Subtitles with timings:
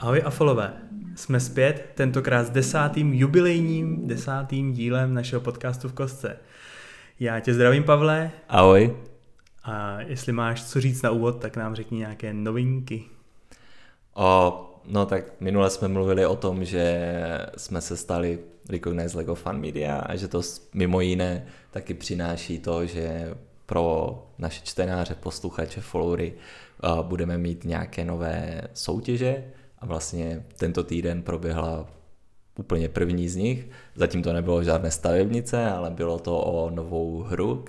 [0.00, 0.72] Ahoj Afolové,
[1.16, 6.36] jsme zpět, tentokrát s desátým jubilejním desátým dílem našeho podcastu v Kostce.
[7.20, 8.30] Já tě zdravím, Pavle.
[8.48, 8.96] Ahoj.
[9.64, 13.04] A jestli máš co říct na úvod, tak nám řekni nějaké novinky.
[14.14, 17.12] O, no tak minule jsme mluvili o tom, že
[17.56, 20.42] jsme se stali Recognize Lego Fan Media a že to
[20.74, 23.34] mimo jiné taky přináší to, že
[23.66, 26.32] pro naše čtenáře, posluchače, followery
[27.02, 29.44] budeme mít nějaké nové soutěže
[29.80, 31.86] a vlastně tento týden proběhla
[32.58, 33.68] úplně první z nich.
[33.94, 37.64] Zatím to nebylo žádné stavebnice, ale bylo to o novou hru,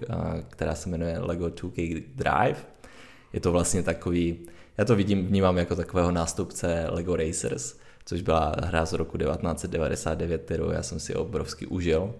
[0.50, 2.60] která se jmenuje Lego 2K Drive.
[3.34, 4.40] Je to vlastně takový,
[4.78, 7.76] já to vidím, vnímám jako takového nástupce Lego Racers,
[8.06, 12.14] což byla hra z roku 1999, kterou já jsem si obrovsky užil.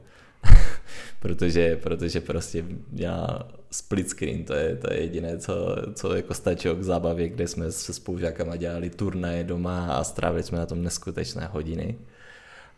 [1.22, 6.76] protože, protože prostě měla split screen, to je, to je jediné, co, co jako stačilo
[6.76, 11.46] k zábavě, kde jsme se spolužákama dělali turnaje doma a strávili jsme na tom neskutečné
[11.52, 11.96] hodiny.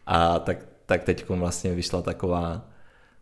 [0.05, 2.69] A tak, tak teď vlastně vyšla taková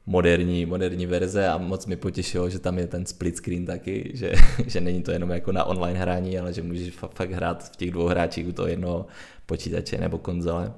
[0.05, 4.33] moderní, moderní verze a moc mi potěšilo, že tam je ten split screen taky, že,
[4.67, 7.75] že není to jenom jako na online hraní, ale že můžeš fakt, fakt hrát v
[7.75, 9.05] těch dvou hráčích u toho jednoho
[9.45, 10.73] počítače nebo konzole.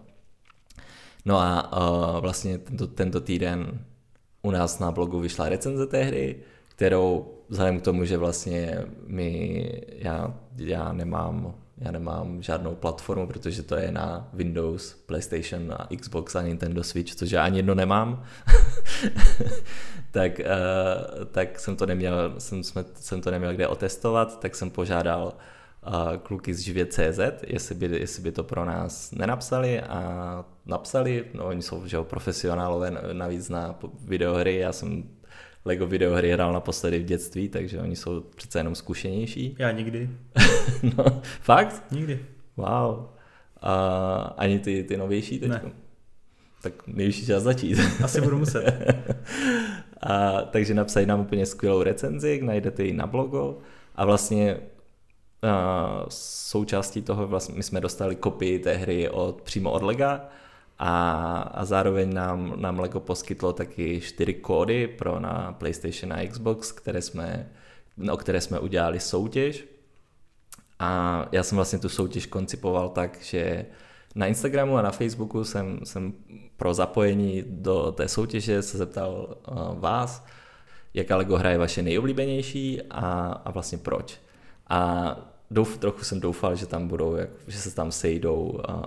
[1.26, 3.80] No a uh, vlastně tento, tento týden
[4.44, 6.36] u nás na blogu vyšla recenze té hry,
[6.68, 13.64] kterou vzhledem k tomu, že vlastně my, já, já nemám já nemám žádnou platformu, protože
[13.64, 18.24] to je na Windows, PlayStation, a Xbox a Nintendo Switch, což já ani jedno nemám,
[20.12, 24.70] tak, uh, tak jsem to neměl, jsem, jsme, jsem to neměl kde otestovat, tak jsem
[24.70, 25.34] požádal uh,
[26.24, 31.62] kluky z Živě.cz, jestli by, jestli by to pro nás nenapsali a napsali, no oni
[31.62, 35.04] jsou že profesionálové navíc na videohry, já jsem
[35.66, 39.56] Lego videohry hrál naposledy v dětství, takže oni jsou přece jenom zkušenější.
[39.60, 40.10] Já nikdy.
[40.98, 41.84] no, fakt?
[41.92, 42.26] Nikdy.
[42.58, 43.06] Wow.
[43.62, 45.50] A ani ty, ty novější teď?
[45.50, 45.62] Ne.
[46.62, 47.80] Tak nejvyšší čas začít.
[48.04, 48.96] Asi budu muset.
[50.02, 53.58] a, takže napsali nám úplně skvělou recenzi, najdete ji na blogu
[53.96, 54.58] a vlastně
[56.10, 60.26] součástí toho vlastně my jsme dostali kopii té hry od, přímo od Lega
[60.80, 66.72] a, a zároveň nám, nám Lego poskytlo taky čtyři kódy pro na PlayStation a Xbox,
[66.72, 67.50] které jsme,
[68.12, 69.66] o které jsme udělali soutěž.
[70.80, 73.66] A já jsem vlastně tu soutěž koncipoval tak, že
[74.16, 76.14] na Instagramu a na Facebooku jsem, jsem
[76.58, 80.26] pro zapojení do té soutěže se zeptal uh, vás,
[80.94, 84.20] jaká LEGO hra je vaše nejoblíbenější a, a vlastně proč.
[84.70, 88.84] A douf, trochu jsem doufal, že tam budou, jak, že se tam sejdou uh,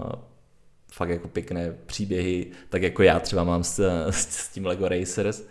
[0.92, 5.42] fakt jako pěkné příběhy, tak jako já třeba mám s, s tím LEGO Racers.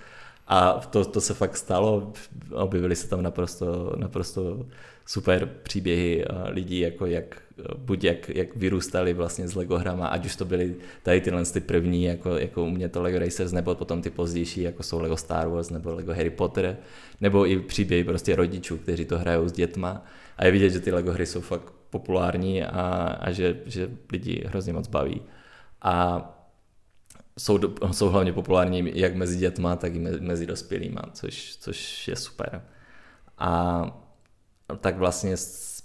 [0.47, 2.13] A to, to se fakt stalo,
[2.51, 4.65] objevily se tam naprosto, naprosto
[5.05, 7.41] super příběhy lidí, jako jak,
[7.77, 11.59] buď jak, jak vyrůstali vlastně s Lego hrama, ať už to byly tady tyhle ty
[11.59, 15.17] první, jako, jako u mě to Lego Racers, nebo potom ty pozdější, jako jsou Lego
[15.17, 16.77] Star Wars, nebo Lego Harry Potter,
[17.21, 20.05] nebo i příběhy prostě rodičů, kteří to hrajou s dětma
[20.37, 22.81] a je vidět, že ty Lego hry jsou fakt populární a,
[23.21, 25.21] a že, že lidi hrozně moc baví.
[25.81, 26.21] A
[27.39, 27.59] jsou,
[27.91, 32.61] jsou hlavně populární jak mezi dětma, tak i mezi dospělými, což, což je super.
[33.37, 33.81] A
[34.79, 35.83] tak vlastně z,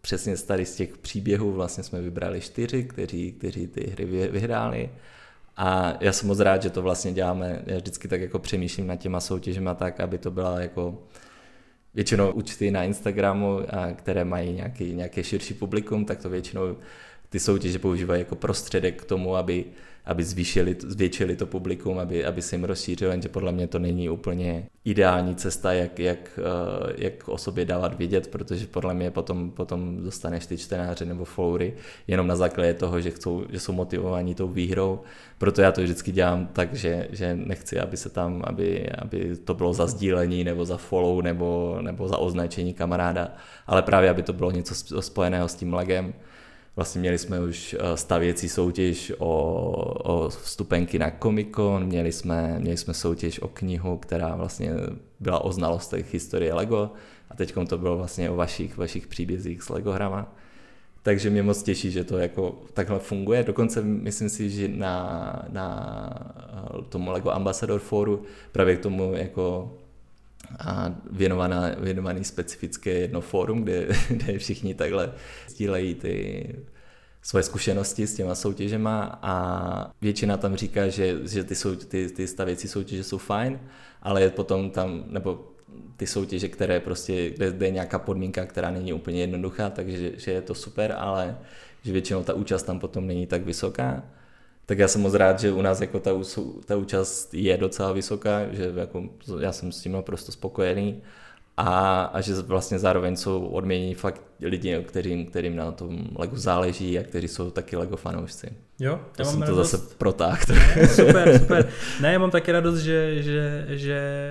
[0.00, 4.90] přesně z tady z těch příběhů vlastně jsme vybrali čtyři, kteří, kteří ty hry vyhráli.
[5.56, 7.62] A já jsem moc rád, že to vlastně děláme.
[7.66, 11.02] Já vždycky tak jako přemýšlím nad těma soutěžima tak, aby to byla jako
[11.94, 16.76] většinou účty na Instagramu, a které mají nějaký, nějaké širší publikum, tak to většinou
[17.28, 19.64] ty soutěže používají jako prostředek k tomu, aby,
[20.04, 24.10] aby zvýšili, zvětšili to publikum, aby, aby se jim rozšířilo, jenže podle mě to není
[24.10, 29.50] úplně ideální cesta, jak, jak, eh, jak o sobě dávat vidět, protože podle mě potom,
[29.50, 31.74] potom dostaneš ty čtenáře nebo followery
[32.06, 35.00] jenom na základě toho, že, chcou, že jsou motivovaní tou výhrou.
[35.38, 39.54] Proto já to vždycky dělám tak, že, že nechci, aby se tam, aby, aby to
[39.54, 43.34] bylo za sdílení nebo za follow nebo, nebo za označení kamaráda,
[43.66, 46.14] ale právě aby to bylo něco spojeného s tím legem,
[46.76, 49.52] Vlastně měli jsme už eh, stavěcí soutěž o,
[50.04, 54.72] o vstupenky na Comic Con, měli jsme, měli jsme soutěž o knihu, která vlastně
[55.20, 56.90] byla o znalostech historie Lego
[57.30, 60.34] a teď to bylo vlastně o vašich, vašich příbězích s Lego hrama.
[61.02, 63.42] Takže mě moc těší, že to jako takhle funguje.
[63.42, 66.10] Dokonce myslím si, že na, na
[66.78, 68.22] eh, tomu Lego Ambassador Foru
[68.52, 69.74] právě k tomu jako
[70.58, 75.12] a věnovaná, věnovaný specifické jedno fórum, kde, kde všichni takhle
[75.48, 76.46] sdílejí ty
[77.22, 82.26] svoje zkušenosti s těma soutěžema a většina tam říká, že, že ty, sou, ty, ty
[82.26, 83.60] stavěcí soutěže jsou fajn,
[84.02, 85.52] ale je potom tam, nebo
[85.96, 90.42] ty soutěže, které prostě, kde, je nějaká podmínka, která není úplně jednoduchá, takže že je
[90.42, 91.38] to super, ale
[91.82, 94.02] že většinou ta účast tam potom není tak vysoká.
[94.72, 96.10] Tak já jsem moc rád, že u nás jako ta,
[96.66, 99.02] ta účast je docela vysoká, že jako
[99.40, 101.02] já jsem s tím naprosto spokojený
[101.56, 106.98] a, a že vlastně zároveň jsou odměněni fakt lidi, kterým, kterým na tom Lego záleží
[106.98, 108.52] a kteří jsou taky Lego fanoušci.
[108.78, 109.70] Jo, já mám jsem radost.
[109.70, 110.36] to zase protáhl.
[110.86, 111.68] Super, super.
[112.00, 114.30] Ne, já mám taky radost, že, že, že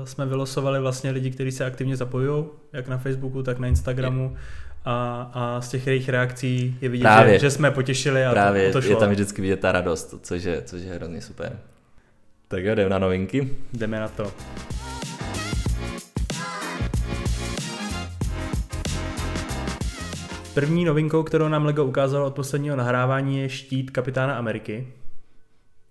[0.00, 4.36] uh, jsme vylosovali vlastně lidi, kteří se aktivně zapojují, jak na Facebooku, tak na Instagramu.
[4.84, 7.32] A, a z těch jejich reakcí je vidět, Právě.
[7.32, 8.90] že, že jsme potěšili a Právě, to, to šlo.
[8.90, 11.58] je tam vždycky vidět ta radost, což je, což je hrozně super.
[12.48, 13.48] Tak jo, jdeme na novinky.
[13.72, 14.32] Jdeme na to.
[20.54, 24.88] První novinkou, kterou nám Lego ukázalo od posledního nahrávání, je štít kapitána Ameriky.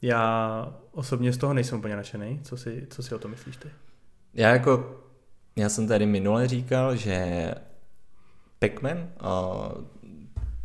[0.02, 2.40] Já osobně z toho nejsem úplně nadšený.
[2.44, 3.68] Co si, co si o to myslíš ty?
[4.34, 5.00] Já jako,
[5.56, 7.52] já jsem tady minule říkal, že
[8.62, 9.10] Pac-Man,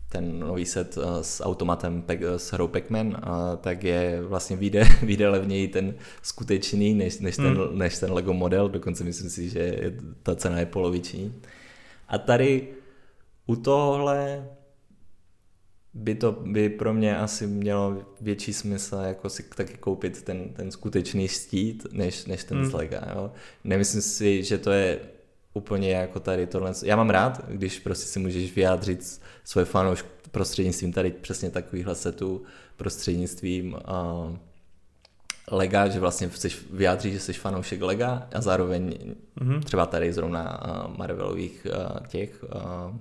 [0.08, 2.04] ten nový set s automatem
[2.37, 3.20] s hrou Pac-Man,
[3.60, 7.78] tak je vlastně vyjde, vyjde levněji ten skutečný než, než, ten, hmm.
[7.78, 11.34] než ten Lego model, dokonce myslím si, že ta cena je poloviční.
[12.08, 12.69] A tady
[13.46, 14.48] u tohle
[15.94, 20.70] by to by pro mě asi mělo větší smysl jako si taky koupit ten, ten
[20.70, 22.66] skutečný štít, než, než ten hmm.
[22.66, 23.12] z Lega.
[23.14, 23.32] Jo?
[23.64, 24.98] Nemyslím si, že to je
[25.56, 26.73] úplně jako tady tohle.
[26.85, 32.43] Já mám rád, když prostě si můžeš vyjádřit svoje fanoušky prostřednictvím tady přesně takovýchhle setů,
[32.76, 34.37] prostřednictvím uh,
[35.50, 38.94] Lega, že vlastně chceš vyjádřit, že jsi fanoušek Lega a zároveň
[39.41, 39.62] mm-hmm.
[39.62, 42.97] třeba tady zrovna uh, Marvelových uh, těch uh,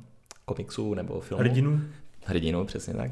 [0.46, 1.44] komiksů nebo filmů.
[1.44, 1.82] Hrdinů.
[2.26, 3.12] Hrdinů, přesně tak.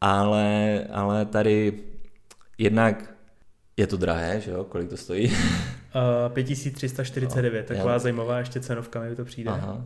[0.00, 1.82] Ale, ale tady
[2.58, 3.14] jednak
[3.76, 4.64] je to drahé, že jo?
[4.64, 5.32] Kolik to stojí?
[5.96, 7.98] Uh, 5349, no, taková já...
[7.98, 9.50] zajímavá ještě cenovka mi to přijde.
[9.50, 9.84] Aha.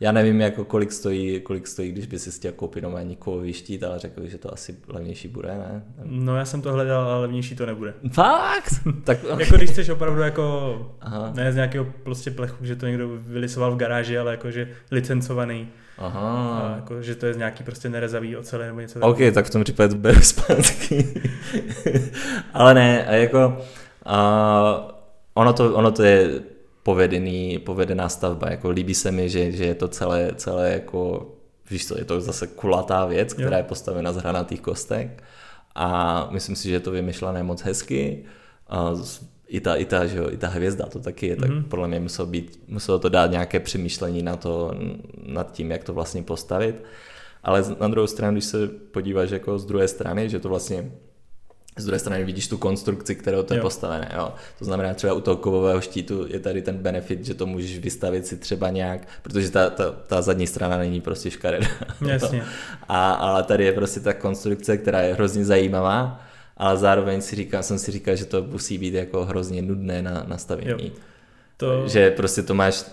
[0.00, 3.84] Já nevím, jako kolik stojí, kolik stojí, když by si chtěl koupit normální kovový štít,
[3.84, 5.82] ale řekl bych, že to asi levnější bude, ne?
[6.04, 7.94] No já jsem to hledal, ale levnější to nebude.
[8.12, 8.74] Fakt?
[9.04, 9.18] tak...
[9.38, 11.32] jako když chceš opravdu jako, Aha.
[11.34, 15.68] ne z nějakého prostě plechu, že to někdo vylisoval v garáži, ale jakože licencovaný.
[15.98, 16.58] Aha.
[16.58, 19.28] A jako, že to je z nějaký prostě nerezavý ocele nebo něco takového.
[19.28, 21.22] OK, tak v tom případě to beru zpátky.
[22.52, 23.58] ale ne, jako
[24.06, 24.97] uh,
[25.38, 26.42] ono, to, ono to je
[26.82, 28.50] povedený, povedená stavba.
[28.50, 31.30] Jako líbí se mi, že, že je to celé, celé jako,
[31.70, 33.62] víš co, je to zase kulatá věc, která jo.
[33.62, 35.22] je postavena z hranatých kostek
[35.74, 35.88] a
[36.30, 38.24] myslím si, že je to vymyšlené moc hezky.
[38.68, 38.92] A
[39.48, 41.40] i ta, i ta, že jo, i ta hvězda to taky je, mm-hmm.
[41.40, 41.64] tak mhm.
[41.64, 44.74] podle mě muselo, být, muselo to dát nějaké přemýšlení na to,
[45.26, 46.84] nad tím, jak to vlastně postavit.
[47.42, 50.92] Ale na druhou stranu, když se podíváš jako z druhé strany, že to vlastně
[51.78, 53.62] z druhé strany vidíš tu konstrukci, kterou to je jo.
[53.62, 54.12] postavené.
[54.16, 54.32] Jo.
[54.58, 58.26] To znamená třeba u toho kovového štítu je tady ten benefit, že to můžeš vystavit
[58.26, 61.66] si třeba nějak, protože ta, ta, ta zadní strana není prostě škaredá.
[62.06, 62.44] Jasně.
[62.88, 66.20] A, ale tady je prostě ta konstrukce, která je hrozně zajímavá,
[66.56, 70.24] ale zároveň si říkal, jsem si říkal, že to musí být jako hrozně nudné na
[70.28, 70.92] nastavení.
[71.56, 71.88] To...
[71.88, 72.84] Že prostě to máš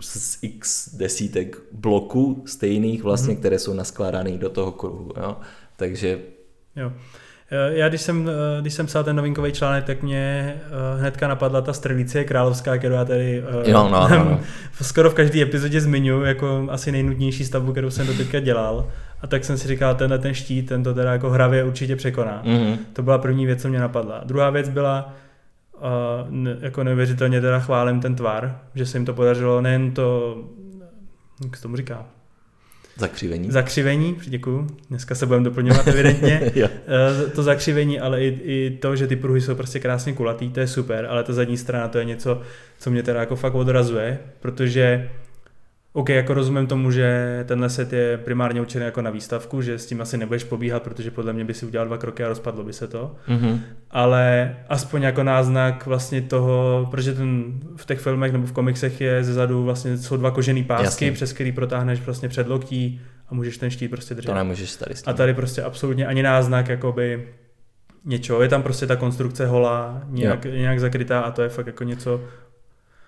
[0.00, 3.38] z x desítek bloků stejných vlastně, mm-hmm.
[3.38, 5.12] které jsou naskládané do toho kruhu.
[5.16, 5.36] Jo?
[5.76, 6.20] Takže
[6.76, 6.92] jo.
[7.52, 11.28] Eh, já když jsem, eh, když jsem psal ten novinkový článek, tak mě eh, hnedka
[11.28, 14.40] napadla ta Strelicie královská, kterou já tady jo, no, no, no.
[14.82, 18.88] skoro v každé epizodě zmiňuji jako asi nejnudnější stavbu, kterou jsem do teďka dělal.
[19.22, 22.42] A tak jsem si říkal, tenhle ten štít, ten to teda jako hravě určitě překoná.
[22.44, 22.78] Mm-hmm.
[22.92, 24.20] To byla první věc, co mě napadla.
[24.24, 25.14] Druhá věc byla,
[25.74, 30.36] uh, jako neuvěřitelně teda chválím ten tvar, že se jim to podařilo nejen to,
[31.44, 32.06] jak se tomu říká,
[33.00, 33.50] Zakřivení.
[33.50, 34.66] Zakřivení, děkuju.
[34.90, 36.40] Dneska se budeme doplňovat evidentně.
[36.60, 40.60] Eh, to zakřivení, ale i, i to, že ty pruhy jsou prostě krásně kulatý, to
[40.60, 42.42] je super, ale ta zadní strana to je něco,
[42.78, 45.10] co mě teda jako fakt odrazuje, protože
[45.92, 49.86] OK, jako rozumím tomu, že tenhle set je primárně určený jako na výstavku, že s
[49.86, 52.72] tím asi nebudeš pobíhat, protože podle mě by si udělal dva kroky a rozpadlo by
[52.72, 53.16] se to.
[53.28, 53.60] Mm-hmm.
[53.90, 59.24] Ale aspoň jako náznak vlastně toho, protože ten v těch filmech nebo v komiksech je
[59.24, 61.12] ze zadu vlastně jsou dva kožený pásky, Jasně.
[61.12, 64.28] přes který protáhneš vlastně před loktí a můžeš ten štít prostě držet.
[64.28, 65.10] To nemůžeš tady s tím.
[65.10, 67.28] A tady prostě absolutně ani náznak jakoby
[68.04, 68.42] něčeho.
[68.42, 72.20] Je tam prostě ta konstrukce holá, nějak, nějak zakrytá a to je fakt jako něco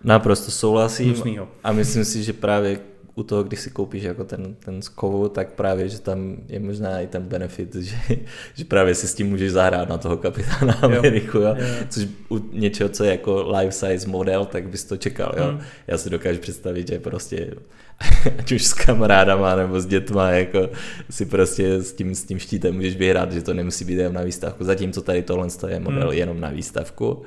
[0.04, 1.48] Naprosto souhlasím Hnusnýho.
[1.64, 2.78] a myslím si, že právě
[3.14, 6.60] u toho, když si koupíš jako ten, ten z kovu, tak právě, že tam je
[6.60, 7.96] možná i ten benefit, že,
[8.54, 11.54] že právě si s tím můžeš zahrát na toho kapitána Ameriku, jo.
[11.58, 11.66] jo.
[11.88, 15.44] což u něčeho, co je jako life size model, tak bys to čekal, jo.
[15.44, 15.60] Hmm.
[15.86, 17.54] Já si dokážu představit, že prostě
[18.38, 20.68] ať už s kamarádama nebo s dětma, jako
[21.10, 24.22] si prostě s tím, s tím štítem můžeš vyhrát, že to nemusí být jenom na
[24.22, 26.18] výstavku, zatímco tady tohle je model hmm.
[26.18, 27.22] jenom na výstavku.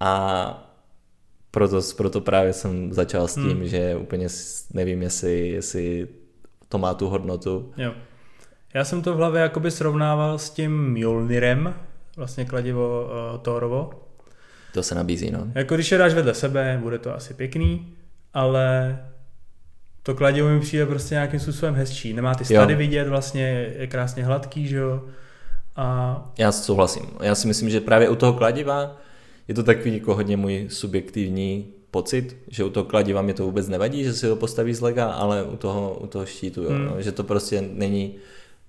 [0.00, 0.71] A
[1.52, 3.66] proto, proto právě jsem začal s tím, hmm.
[3.66, 4.28] že úplně
[4.74, 6.08] nevím, jestli, jestli
[6.68, 7.72] to má tu hodnotu.
[7.76, 7.92] Jo.
[8.74, 11.74] Já jsem to v hlavě jakoby srovnával s tím Mjolnirem,
[12.16, 13.90] vlastně kladivo uh, Thorovo.
[14.74, 15.46] To se nabízí, no.
[15.54, 17.94] Jako když je dáš vedle sebe, bude to asi pěkný,
[18.34, 18.98] ale
[20.02, 22.12] to kladivo mi přijde prostě nějakým způsobem hezčí.
[22.12, 22.78] Nemá ty stady jo.
[22.78, 25.02] vidět, vlastně je krásně hladký, že jo.
[25.76, 26.32] A...
[26.38, 27.06] Já souhlasím.
[27.22, 28.96] Já si myslím, že právě u toho kladiva
[29.48, 33.68] je to takový jako hodně můj subjektivní pocit, že u toho kladiva mě to vůbec
[33.68, 36.84] nevadí, že si ho postaví z lega, ale u toho, u toho štítu, jo, hmm.
[36.84, 38.14] no, že to prostě není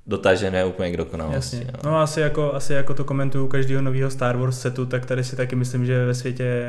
[0.08, 1.56] dotažené úplně k dokonalosti.
[1.56, 1.72] Jasně.
[1.84, 1.92] No.
[1.92, 5.36] no asi jako, asi jako to komentuju každého nového Star Wars setu, tak tady si
[5.36, 6.64] taky myslím, že ve světě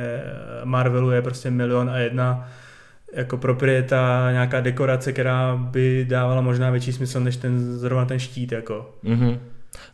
[0.65, 2.49] Marvelu je prostě milion a jedna
[3.13, 8.53] jako proprieta, nějaká dekorace, která by dávala možná větší smysl než ten zrovna ten štít.
[8.53, 8.91] Jako.
[9.05, 9.39] Mm-hmm.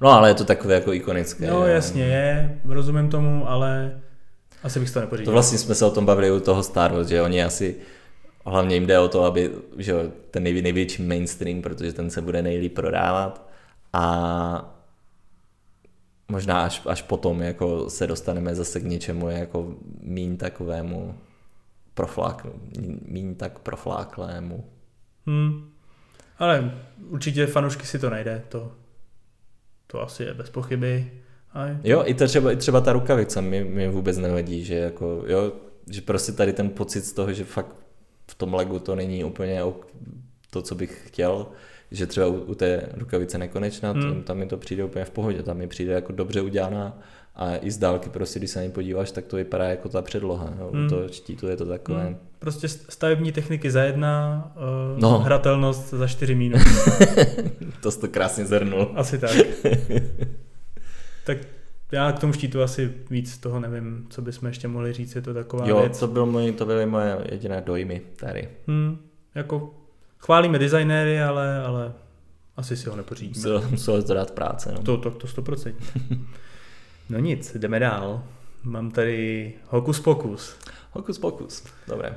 [0.00, 1.46] No ale je to takové jako ikonické.
[1.46, 4.00] No jasně je, rozumím tomu, ale
[4.62, 5.24] asi bych to nepořídil.
[5.24, 7.76] To vlastně jsme se o tom bavili u toho Star Wars, že oni asi
[8.46, 9.94] hlavně jim jde o to, aby že
[10.30, 13.48] ten nejvě, největší mainstream, protože ten se bude nejlíp prodávat
[13.92, 14.76] a
[16.28, 21.14] možná až, až potom jako se dostaneme zase k něčemu jako mín takovému
[21.94, 22.46] proflák,
[23.06, 24.64] míň tak profláklému.
[25.26, 25.70] Hmm.
[26.38, 26.74] Ale
[27.08, 28.72] určitě fanoušky si to najde, to,
[29.90, 31.12] to asi je bez pochyby.
[31.54, 31.66] A...
[31.84, 35.52] Jo, i, to třeba, i třeba ta rukavice mi, mi vůbec nevadí, že jako, jo,
[35.90, 37.76] že prostě tady ten pocit z toho, že fakt
[38.30, 39.62] v tom legu to není úplně
[40.50, 41.46] to, co bych chtěl,
[41.90, 44.02] že třeba u, u té rukavice nekonečná, hmm.
[44.02, 46.98] tam, tam mi to přijde úplně v pohodě, tam mi přijde jako dobře udělaná
[47.34, 50.52] a i z dálky prostě, když se na podíváš, tak to vypadá jako ta předloha,
[50.58, 50.70] jo.
[50.74, 50.88] Hmm.
[50.88, 52.04] toho štítu je to takové.
[52.04, 52.16] Hmm.
[52.38, 55.18] Prostě stavební techniky za jedna, uh, no.
[55.18, 56.62] hratelnost za čtyři minus.
[57.82, 58.92] to jsi to krásně zhrnul.
[58.94, 59.30] Asi tak.
[61.26, 61.38] tak
[61.92, 65.34] já k tomu štítu asi víc toho nevím, co bychom ještě mohli říct, je to
[65.34, 65.98] taková jo, věc.
[65.98, 68.48] to, byl můj, to byly moje jediné dojmy tady.
[68.66, 68.98] Hmm,
[69.34, 69.74] jako
[70.18, 71.92] chválíme designéry, ale, ale
[72.56, 73.34] asi si ho nepořídíme.
[73.36, 74.72] Musel, musel to dát práce.
[74.72, 74.82] No.
[74.82, 75.74] To, to, to 100%.
[77.10, 78.22] no nic, jdeme dál.
[78.64, 80.56] Mám tady Hokus Pokus.
[80.92, 82.16] Hokus Pokus, dobré.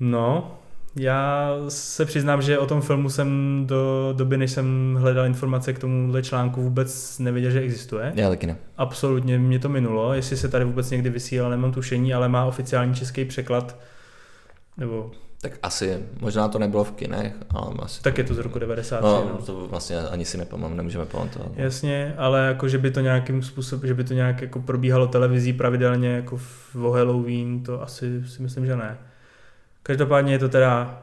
[0.00, 0.58] No,
[0.96, 5.78] já se přiznám, že o tom filmu jsem do doby, než jsem hledal informace k
[5.78, 8.12] tomuhle článku, vůbec nevěděl, že existuje.
[8.14, 8.56] Já taky ne.
[8.76, 12.94] Absolutně mě to minulo, jestli se tady vůbec někdy vysílal, nemám tušení, ale má oficiální
[12.94, 13.78] český překlad.
[14.76, 15.10] Nebo...
[15.42, 18.02] Tak asi, možná to nebylo v kinech, ale asi...
[18.02, 18.20] Tak to...
[18.20, 19.00] je to z roku 90.
[19.00, 19.46] No, no.
[19.46, 21.48] to vlastně ani si nepamatuji, nemůžeme pamatovat.
[21.56, 25.52] Jasně, ale jako, že by to nějakým způsobem, že by to nějak jako probíhalo televizí
[25.52, 28.98] pravidelně, jako v Halloween, to asi si myslím, že ne.
[29.82, 31.02] Každopádně je to teda,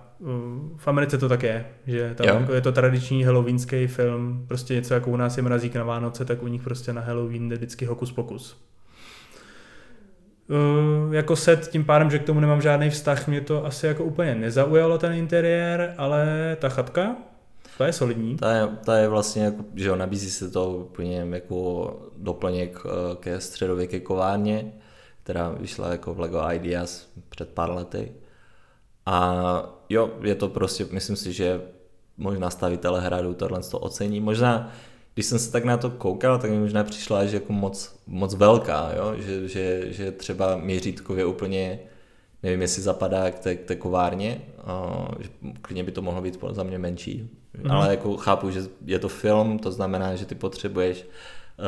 [0.77, 4.93] v Americe to tak je, že tam jako je to tradiční halloweenský film, prostě něco
[4.93, 7.86] jako u nás je mrazík na Vánoce, tak u nich prostě na Halloween jde vždycky
[7.86, 8.68] hokus pokus.
[10.50, 14.03] Uh, jako set, tím pádem, že k tomu nemám žádný vztah, mě to asi jako
[14.03, 17.15] úplně nezaujalo ten interiér, ale ta chatka,
[17.79, 18.38] ta je solidní.
[18.38, 23.15] Ta je, ta je vlastně, jako, že jo, nabízí se to úplně jako doplněk eh,
[23.15, 24.74] ke středověké kovárně,
[25.24, 28.12] která vyšla jako v LEGO Ideas před pár lety.
[29.06, 31.62] A jo, je to prostě, myslím si, že
[32.18, 34.20] možná stavitele hradu tohle to ocení.
[34.20, 34.72] Možná,
[35.13, 38.35] když jsem se tak na to koukal, tak mi možná přišla že jako moc, moc
[38.35, 39.13] velká, jo?
[39.17, 41.79] Že, že, že třeba měřítkově úplně,
[42.43, 45.29] nevím, jestli zapadá k té, k té kovárně, a, že
[45.61, 47.29] klidně by to mohlo být za mě menší.
[47.63, 47.71] Mm.
[47.71, 51.05] Ale jako chápu, že je to film, to znamená, že ty potřebuješ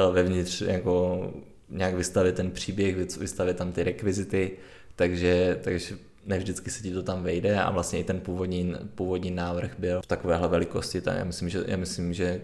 [0.08, 1.28] uh, vevnitř jako
[1.70, 4.52] nějak vystavit ten příběh, vystavit tam ty rekvizity,
[4.96, 5.96] takže, takže
[6.26, 10.02] ne vždycky se ti to tam vejde a vlastně i ten původní, původní návrh byl
[10.02, 12.42] v takovéhle velikosti, tak já myslím, že, já myslím, že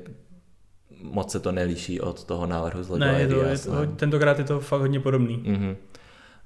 [1.03, 4.39] moc se to nelíší od toho návrhu z Lego Ne, je to, je to, tentokrát
[4.39, 5.37] je to fakt hodně podobný.
[5.37, 5.75] Mm-hmm.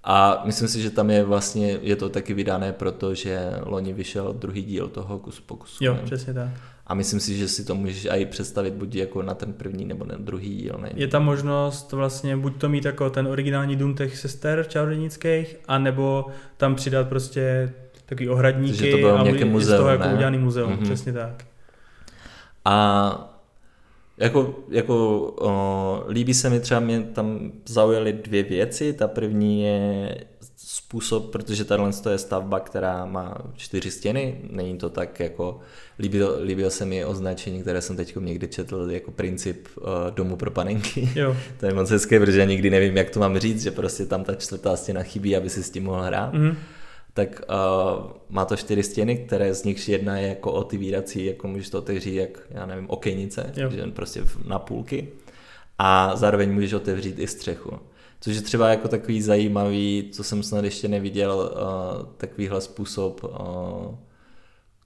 [0.04, 4.64] A myslím si, že tam je vlastně, je to taky vydané, protože loni vyšel druhý
[4.64, 5.84] díl toho kus pokusu.
[5.84, 6.50] Jo, přesně tak.
[6.88, 10.06] A myslím si, že si to můžeš i představit buď jako na ten první nebo
[10.06, 10.80] na druhý díl.
[10.82, 10.90] Ne?
[10.96, 16.26] Je tam možnost vlastně buď to mít jako ten originální dům těch sester čarodějnických, anebo
[16.58, 17.74] tam přidat prostě
[18.06, 20.84] takový ohradníky Takže to bylo a nějaké muzeum, z toho jako udělaný muzeum, mm-hmm.
[20.84, 21.46] přesně tak.
[22.66, 23.31] A
[24.22, 28.94] jako, jako o, líbí se mi třeba, mě tam zaujaly dvě věci.
[28.94, 30.18] Ta první je
[30.58, 35.60] způsob, protože tahle je stavba, která má čtyři stěny, není to tak jako,
[36.00, 39.84] líbil, líbil se mi označení, které jsem teď někdy četl jako princip uh,
[40.16, 41.10] domu pro panenky.
[41.16, 41.38] Jo.
[41.60, 44.36] to je moc hezké, protože nikdy nevím, jak to mám říct, že prostě tam ta
[44.36, 46.34] čtvrtá stěna chybí, aby si s tím mohl hrát.
[46.34, 46.56] Mm.
[47.14, 51.70] Tak uh, má to čtyři stěny, které z nich jedna je jako otevírací, jako můžeš
[51.70, 53.70] to otevřít jak, já nevím, okenice, jo.
[53.70, 55.08] že prostě na půlky.
[55.78, 57.80] A zároveň můžeš otevřít i střechu.
[58.22, 63.96] Což je třeba jako takový zajímavý, co jsem snad ještě neviděl, uh, takovýhle způsob uh,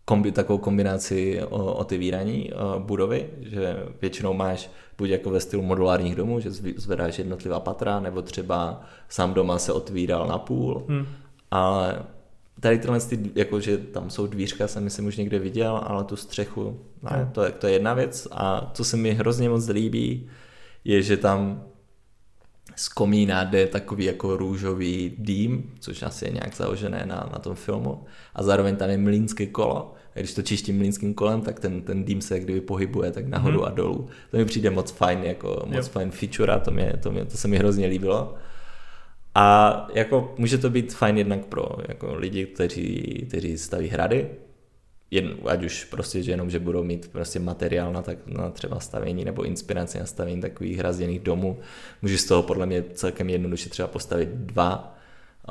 [0.06, 6.16] kombi, takovou kombinaci o, otevíraní o, budovy, že většinou máš buď jako ve stylu modulárních
[6.16, 11.06] domů, že zvedáš jednotlivá patra, nebo třeba sám doma se otvíral na půl, hmm.
[11.52, 12.04] ale
[12.60, 16.16] tady tyhle, ty, jako, že tam jsou dvířka, jsem myslím už někde viděl, ale tu
[16.16, 17.32] střechu, ne, hmm.
[17.32, 20.30] to, je, to je jedna věc a co se mi hrozně moc líbí,
[20.84, 21.64] je, že tam
[22.76, 27.56] z komína jde takový jako růžový dým, což asi je nějak založené na, na tom
[27.56, 28.06] filmu.
[28.36, 29.94] A zároveň tam je mlínské kolo.
[30.16, 33.60] A když to čistím mlínským kolem, tak ten, ten dým se kdyby pohybuje tak nahoru
[33.60, 33.66] mm.
[33.66, 34.08] a dolů.
[34.32, 35.86] To mi přijde moc fajn, jako moc yep.
[35.86, 38.36] fajn feature a to, mě, to, mě, to se mi hrozně líbilo.
[39.36, 44.30] A jako může to být fajn jednak pro jako lidi, kteří, kteří staví hrady,
[45.12, 48.80] jen, ať už prostě, že jenom, že budou mít prostě materiál na, tak, na třeba
[48.80, 51.60] stavění nebo inspiraci na stavění takových hrazděných domů.
[52.02, 54.98] Můžeš z toho podle mě celkem jednoduše třeba postavit dva,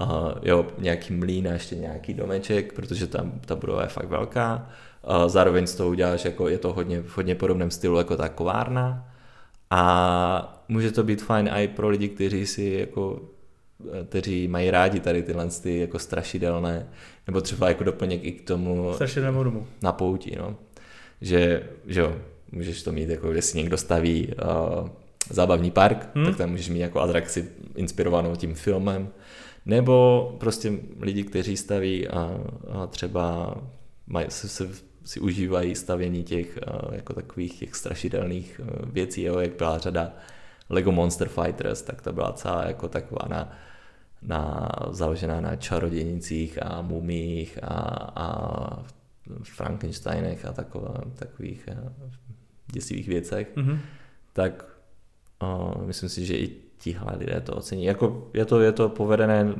[0.00, 4.70] uh, jo, nějaký mlín a ještě nějaký domeček, protože tam ta budova je fakt velká.
[5.08, 8.28] Uh, zároveň z toho uděláš, jako je to hodně, v hodně podobném stylu jako ta
[8.28, 9.08] kovárna.
[9.70, 13.33] A může to být fajn i pro lidi, kteří si jako
[14.08, 16.88] kteří mají rádi tady tyhle ty jako strašidelné,
[17.26, 19.66] nebo třeba jako doplněk i k tomu strašidelnému domu.
[19.82, 20.56] Na pouti, no.
[21.20, 22.16] Že, že jo,
[22.52, 24.88] můžeš to mít, jako jestli někdo staví uh,
[25.30, 26.24] zábavní park, hmm.
[26.24, 29.08] tak tam můžeš mít jako atrakci inspirovanou tím filmem,
[29.66, 32.40] nebo prostě lidi, kteří staví a,
[32.70, 33.56] a třeba
[34.06, 34.68] maj, se, se,
[35.04, 40.12] si užívají stavění těch uh, jako takových těch strašidelných uh, věcí, jo, jak byla řada
[40.68, 43.52] Lego Monster Fighters, tak to byla celá jako taková na,
[44.22, 47.74] na založená na čarodějnicích a mumích a,
[48.16, 48.84] a
[49.42, 51.92] Frankensteinech a takové, takových eh,
[52.72, 53.78] děsivých věcech, mm-hmm.
[54.32, 54.64] tak
[55.38, 57.84] o, myslím si, že i tihle lidé to ocení.
[57.84, 59.54] Jako je to, je to povedené,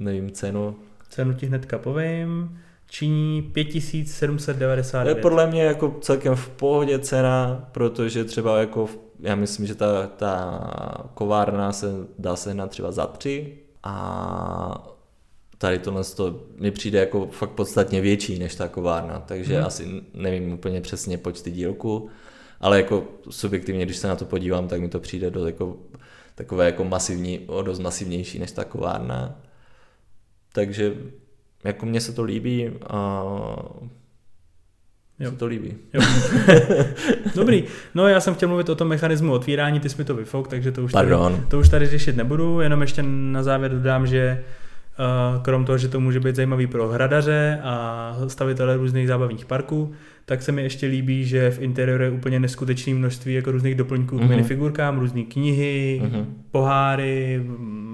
[0.00, 0.76] nevím, cenu.
[1.08, 5.12] Cenu ti hnedka povím činí 5799.
[5.12, 8.88] To je podle mě jako celkem v pohodě cena, protože třeba jako,
[9.20, 10.60] já myslím, že ta, ta
[11.14, 11.86] kovárna se
[12.18, 14.96] dá sehnat třeba za tři a
[15.58, 19.66] tady tohle to mi přijde jako fakt podstatně větší než ta kovárna, takže hmm.
[19.66, 22.08] asi nevím úplně přesně počty dílku,
[22.60, 25.76] ale jako subjektivně, když se na to podívám, tak mi to přijde do jako,
[26.34, 29.40] takové jako masivní, o dost masivnější než ta kovárna.
[30.52, 30.94] Takže
[31.64, 33.24] jako mně se to líbí a
[35.20, 35.30] Jo.
[35.30, 35.74] Se to líbí.
[35.94, 36.00] Jo.
[37.36, 37.64] Dobrý.
[37.94, 40.72] No já jsem chtěl mluvit o tom mechanismu otvírání, ty jsi mi to vyfouk, takže
[40.72, 41.10] to už, tady,
[41.48, 44.44] to už tady řešit nebudu, jenom ještě na závěr dodám, že
[45.36, 49.92] uh, krom toho, že to může být zajímavý pro hradaře a stavitele různých zábavních parků,
[50.24, 54.18] tak se mi ještě líbí, že v interiéru je úplně neskutečné množství jako různých doplňků
[54.18, 54.28] k uh-huh.
[54.28, 56.24] minifigurkám, různé knihy, uh-huh.
[56.50, 57.42] poháry,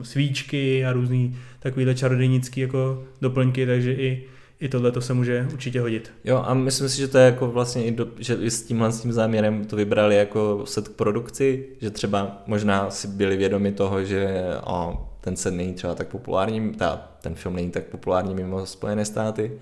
[0.02, 4.22] svíčky a různý takovýhle čarodějnický jako doplňky, takže i
[4.62, 6.12] i tohle to se může určitě hodit.
[6.24, 8.92] Jo a myslím si, že to je jako vlastně i, do, že i s tímhle
[8.92, 13.72] s tím záměrem to vybrali jako set k produkci, že třeba možná si byli vědomi
[13.72, 18.34] toho, že o, ten set není třeba tak populární, ta, ten film není tak populární
[18.34, 19.52] mimo Spojené státy,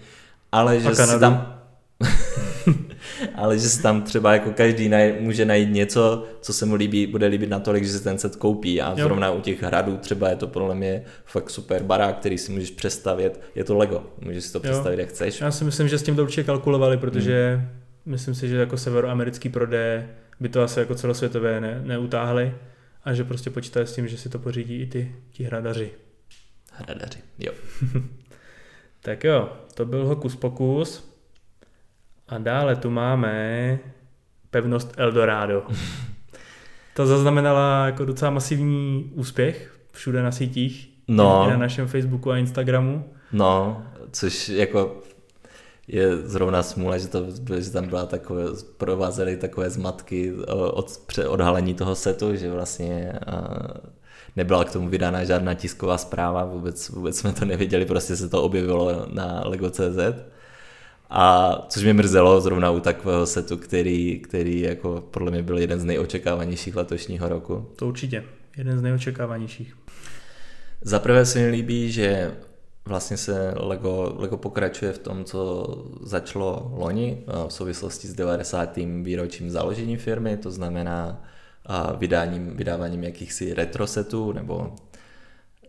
[0.52, 1.60] ale že si tam
[3.34, 7.06] ale že si tam třeba jako každý naj, může najít něco, co se mu líbí,
[7.06, 8.96] bude líbit natolik, že si ten set koupí a jo.
[8.96, 12.70] zrovna u těch hradů třeba je to podle mě fakt super barák, který si můžeš
[12.70, 15.00] přestavět, je to Lego, můžeš si to představit, jo.
[15.00, 15.40] jak chceš.
[15.40, 17.68] Já si myslím, že s tím to určitě kalkulovali, protože hmm.
[18.06, 20.02] myslím si, že jako severoamerický prodej
[20.40, 22.54] by to asi jako celosvětové ne, neutáhli
[23.04, 25.90] a že prostě počítají s tím, že si to pořídí i ty ti hradaři.
[26.72, 27.52] Hradaři, jo.
[29.02, 31.09] tak jo, to byl Hokus Pokus.
[32.30, 33.78] A dále tu máme
[34.50, 35.62] pevnost Eldorado.
[36.94, 41.50] Ta zaznamenala jako docela masivní úspěch všude na sítích, no.
[41.50, 43.04] na našem Facebooku a Instagramu.
[43.32, 45.02] No, což jako
[45.88, 47.26] je zrovna smůla, že, to,
[47.58, 48.44] že tam byla takové,
[48.76, 50.34] provázely takové zmatky
[50.72, 53.12] od odhalení toho setu, že vlastně
[54.36, 58.42] nebyla k tomu vydána žádná tisková zpráva, vůbec, vůbec jsme to nevěděli, prostě se to
[58.42, 59.98] objevilo na Lego.cz.
[61.12, 65.80] A což mě mrzelo zrovna u takového setu, který, který jako podle mě byl jeden
[65.80, 67.66] z nejočekávanějších letošního roku.
[67.76, 68.24] To určitě,
[68.56, 69.76] jeden z nejočekávanějších.
[70.82, 72.34] Za prvé se mi líbí, že
[72.84, 75.66] vlastně se Lego, Lego pokračuje v tom, co
[76.02, 78.76] začalo loni v souvislosti s 90.
[79.02, 81.24] výročím založení firmy, to znamená
[81.98, 84.74] vydáním, vydáváním jakýchsi retro setů nebo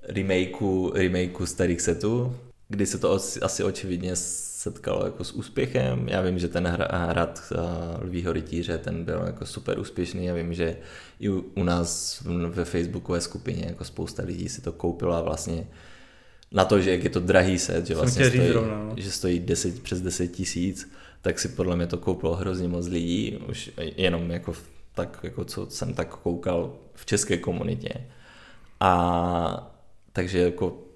[0.04, 2.36] remakeu, remakeu starých setů,
[2.72, 6.10] kdy se to asi očividně setkalo jako s úspěchem.
[6.10, 10.26] Já vím, že ten hrad uh, Lvího rytíře, ten byl jako super úspěšný.
[10.26, 10.78] Já vím, že
[11.20, 15.68] i u, nás ve facebookové skupině jako spousta lidí si to koupilo a vlastně
[16.52, 18.94] na to, že jak je to drahý set, že vlastně stojí, zrovna, no.
[18.98, 23.38] že stojí 10, přes 10 tisíc, tak si podle mě to koupilo hrozně moc lidí,
[23.50, 24.54] už jenom jako
[24.96, 27.94] tak, jako co jsem tak koukal v české komunitě.
[28.80, 29.78] A
[30.14, 30.91] takže jako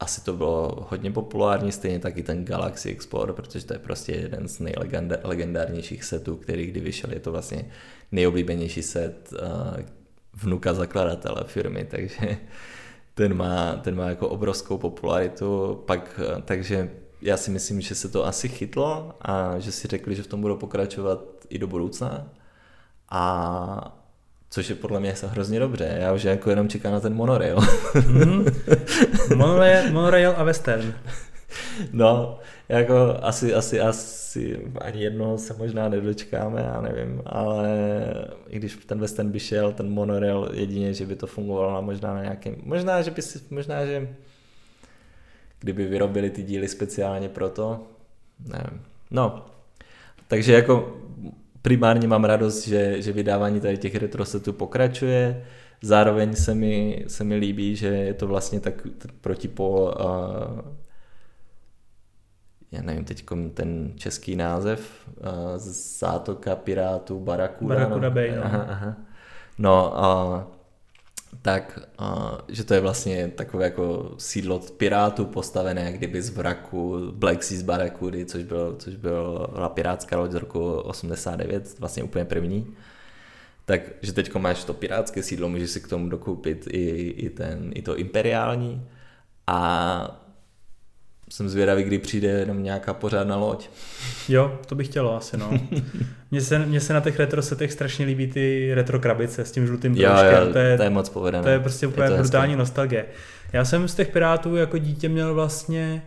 [0.00, 4.48] asi to bylo hodně populární, stejně taky ten Galaxy Explorer, protože to je prostě jeden
[4.48, 7.12] z nejlegendárnějších setů, který kdy vyšel.
[7.12, 7.64] Je to vlastně
[8.12, 9.38] nejoblíbenější set uh,
[10.34, 12.36] vnuka zakladatele firmy, takže
[13.14, 16.90] ten má, ten má jako obrovskou popularitu, pak, uh, takže
[17.22, 20.40] já si myslím, že se to asi chytlo a že si řekli, že v tom
[20.40, 22.28] budou pokračovat i do budoucna.
[23.10, 24.05] A
[24.50, 25.96] což je podle mě hrozně dobře.
[26.00, 27.56] Já už jako jenom čekám na ten monorail.
[27.56, 28.52] mm-hmm.
[29.36, 30.94] monorail, monorail a western.
[31.92, 37.68] No, jako asi, asi, asi ani jedno se možná nedočkáme, já nevím, ale
[38.48, 42.14] i když ten western by šel, ten monorail jedině, že by to fungovalo na možná
[42.14, 44.08] na nějakém, možná, že by si, možná, že
[45.60, 47.86] kdyby vyrobili ty díly speciálně pro to,
[48.48, 48.82] nevím.
[49.10, 49.46] No,
[50.28, 50.96] takže jako
[51.66, 55.44] primárně mám radost, že, že vydávání tady těch retrosetů pokračuje,
[55.82, 58.86] zároveň se mi, se mi líbí, že je to vlastně tak
[59.20, 60.60] protipol uh,
[62.72, 63.24] já nevím teď
[63.54, 65.26] ten český název, uh,
[65.98, 67.74] Zátoka Pirátů Barakuda.
[67.74, 68.44] Barakuda no, Bay, no.
[68.44, 68.96] Aha, aha.
[69.58, 70.55] No, uh,
[71.42, 71.78] tak,
[72.48, 77.58] že to je vlastně takové jako sídlo pirátů postavené jak kdyby z vraku Black Sea
[77.58, 82.74] z Barakudy, což, byl, což byla pirátská loď z roku 89, vlastně úplně první.
[83.64, 87.82] Takže teď máš to pirátské sídlo, můžeš si k tomu dokoupit i, i, ten, i
[87.82, 88.88] to imperiální
[89.46, 90.25] a
[91.30, 93.68] jsem zvědavý, kdy přijde jenom nějaká pořádná loď.
[94.28, 95.50] Jo, to bych chtělo asi, no.
[96.30, 99.66] Mně se, mně se na těch retro setech strašně líbí ty retro krabice s tím
[99.66, 100.10] žlutým jo,
[100.52, 101.42] to, je, to je moc povedené.
[101.42, 102.58] To je prostě úplně brutální hezké.
[102.58, 103.04] nostalgie.
[103.52, 106.02] Já jsem z těch Pirátů jako dítě měl vlastně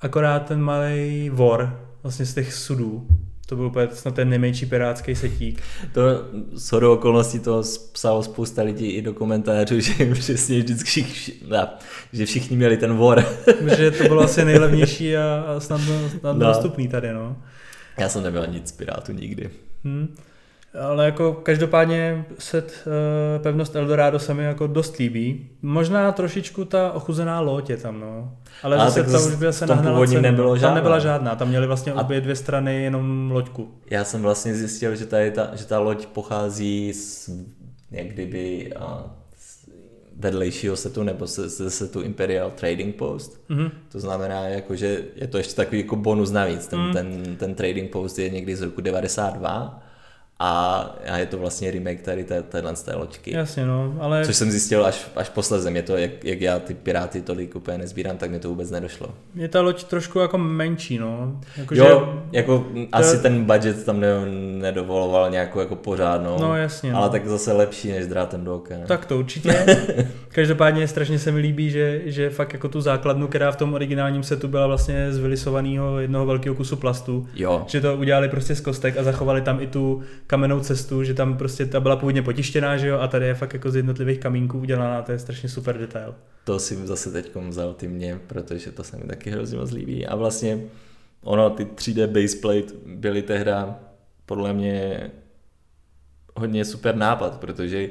[0.00, 3.06] akorát ten malý vor, vlastně z těch sudů.
[3.48, 5.62] To byl úplně snad ten nejmenší pirátský setík.
[5.92, 6.00] To
[6.54, 11.06] shodou okolností to psalo spousta lidí i do komentářů, že přesně vždycky
[11.48, 11.68] ne,
[12.12, 13.24] že všichni měli ten vor.
[13.76, 15.80] že to bylo asi nejlevnější a, a snad,
[16.20, 16.46] snad no.
[16.46, 17.36] dostupný tady, no.
[17.98, 19.50] Já jsem neměl nic z Pirátů nikdy.
[19.84, 20.16] Hmm.
[20.74, 25.50] Ale jako každopádně set uh, pevnost Eldorado se mi jako dost líbí.
[25.62, 28.32] Možná trošičku ta ochuzená loď je tam, no.
[28.62, 30.20] Ale a zase ta už by se nahnala cenu.
[30.20, 30.68] nebylo žádná.
[30.68, 33.68] Tam nebyla žádná, tam měli vlastně a obě dvě strany jenom loďku.
[33.90, 37.30] Já jsem vlastně zjistil, že, tady ta, že ta loď pochází z
[37.90, 39.00] jak kdyby uh,
[40.16, 43.40] vedlejšího setu nebo ze, ze setu Imperial Trading Post.
[43.50, 43.70] Mm-hmm.
[43.88, 46.66] To znamená, jako, že je to ještě takový jako bonus navíc.
[46.66, 46.92] Ten, mm.
[46.92, 49.82] ten, ten Trading Post je někdy z roku 92
[50.40, 53.36] a, a je to vlastně remake tady té, téhle z té loďky.
[53.36, 54.24] Jasně, no, ale...
[54.24, 57.78] Což jsem zjistil až, až posledně, mě to, jak, jak já ty piráty tolik úplně
[57.78, 59.08] nezbírám, tak mi to vůbec nedošlo.
[59.34, 61.40] Je ta loď trošku jako menší, no.
[61.56, 62.36] Jako, jo, že...
[62.38, 62.80] jako to...
[62.92, 64.08] asi ten budget tam ne,
[64.58, 67.12] nedovoloval nějakou jako pořádnou, no, jasně, ale no.
[67.12, 68.74] tak zase lepší než drátem do oka.
[68.86, 69.66] Tak to určitě.
[70.28, 74.22] Každopádně strašně se mi líbí, že, že fakt jako tu základnu, která v tom originálním
[74.22, 77.64] setu byla vlastně z vylisovaného jednoho velkého kusu plastu, jo.
[77.66, 81.36] že to udělali prostě z kostek a zachovali tam i tu kamennou cestu, že tam
[81.36, 84.58] prostě ta byla původně potištěná, že jo, a tady je fakt jako z jednotlivých kamínků
[84.58, 86.14] udělaná, to je strašně super detail.
[86.44, 90.06] To si zase teď vzal ty mě, protože to se mi taky hrozně moc líbí.
[90.06, 90.60] A vlastně
[91.22, 93.80] ono, ty 3D baseplate byly tehda
[94.26, 95.10] podle mě
[96.36, 97.88] hodně super nápad, protože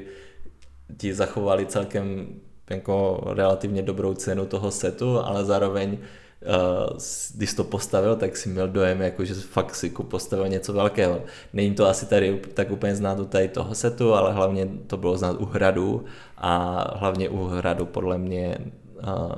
[0.97, 2.27] ti zachovali celkem
[2.69, 5.97] jako relativně dobrou cenu toho setu, ale zároveň
[6.41, 6.97] uh,
[7.35, 11.21] když to postavil, tak si měl dojem, jako, že fakt si postavil něco velkého.
[11.53, 15.17] Není to asi tady tak úplně znát u tady toho setu, ale hlavně to bylo
[15.17, 16.05] znát u hradu
[16.37, 18.57] a hlavně u hradu podle mě
[19.03, 19.31] uh,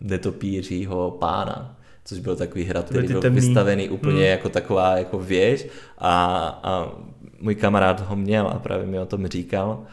[0.00, 3.40] netopířího pána což byl takový hrad, který byl temný.
[3.40, 4.30] vystavený úplně hmm.
[4.30, 5.66] jako taková jako věž
[5.98, 6.92] a, a
[7.40, 9.86] můj kamarád ho měl a právě mi o tom říkal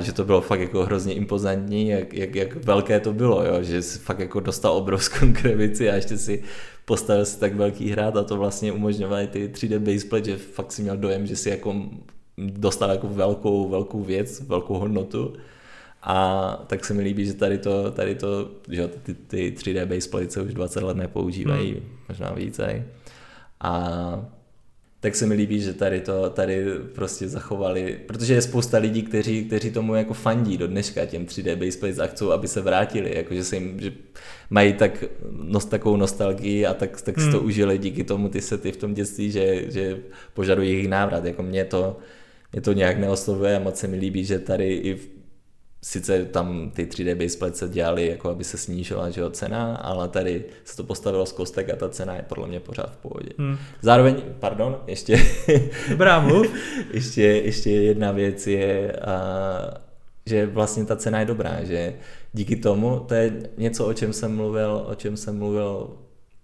[0.00, 3.62] že to bylo fakt jako hrozně impozantní, jak, jak, jak velké to bylo, jo?
[3.62, 6.42] že jsi fakt jako dostal obrovskou krevici a ještě si
[6.84, 10.82] postavil si tak velký hrad a to vlastně umožňovaly ty 3D baseplate, že fakt si
[10.82, 11.76] měl dojem, že si jako
[12.38, 15.32] dostal jako velkou, velkou věc, velkou hodnotu.
[16.02, 20.30] A tak se mi líbí, že tady to, tady to že ty, ty 3D baseplate
[20.30, 21.82] se už 20 let nepoužívají, hmm.
[22.08, 22.86] možná více.
[23.60, 24.24] A
[25.00, 29.44] tak se mi líbí, že tady to tady prostě zachovali, protože je spousta lidí, kteří,
[29.44, 33.34] kteří tomu jako fandí do dneška těm 3D baseplates a chcou, aby se vrátili, jako
[33.34, 33.92] že, se jim, že
[34.50, 37.26] mají tak nos, takovou nostalgii a tak, tak hmm.
[37.26, 37.46] si to hmm.
[37.46, 39.98] užili díky tomu ty sety v tom dětství, že, že
[40.34, 41.96] požadují jejich návrat, jako mě to,
[42.52, 45.08] mě to nějak neoslovuje a moc se mi líbí, že tady i v,
[45.82, 50.08] sice tam ty 3D baseplate se dělali, jako aby se snížila že jo, cena, ale
[50.08, 53.30] tady se to postavilo z kostek a ta cena je podle mě pořád v pohodě.
[53.38, 53.58] Hmm.
[53.82, 55.26] Zároveň, pardon, ještě...
[55.88, 56.46] Dobrá, mluv.
[56.92, 59.80] ještě, ještě jedna věc je, a,
[60.26, 61.94] že vlastně ta cena je dobrá, že
[62.32, 65.90] díky tomu, to je něco, o čem jsem mluvil, o čem jsem mluvil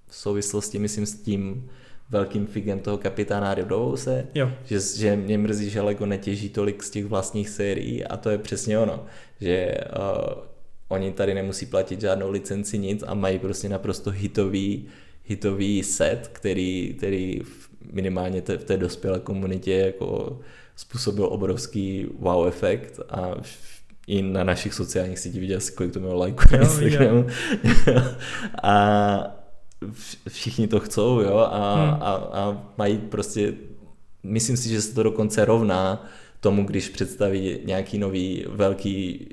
[0.08, 1.70] v souvislosti, myslím, s tím,
[2.10, 4.26] velkým figem toho kapitána Ryodouse,
[4.64, 8.38] že, že mě mrzí, že Lego netěží tolik z těch vlastních sérií a to je
[8.38, 9.04] přesně ono,
[9.40, 10.42] že uh,
[10.88, 14.86] oni tady nemusí platit žádnou licenci nic a mají prostě naprosto hitový,
[15.24, 17.40] hitový set, který, který
[17.92, 20.40] minimálně te, v té dospělé komunitě jako
[20.76, 23.34] způsobil obrovský wow efekt a
[24.06, 27.26] i na našich sociálních sítích viděl si, kolik to mělo lajků na Instagramu.
[28.62, 29.45] a
[30.28, 32.02] všichni to chcou, jo, a, hmm.
[32.02, 33.54] a, a mají prostě,
[34.22, 36.06] myslím si, že se to dokonce rovná
[36.40, 39.26] tomu, když představí nějaký nový velký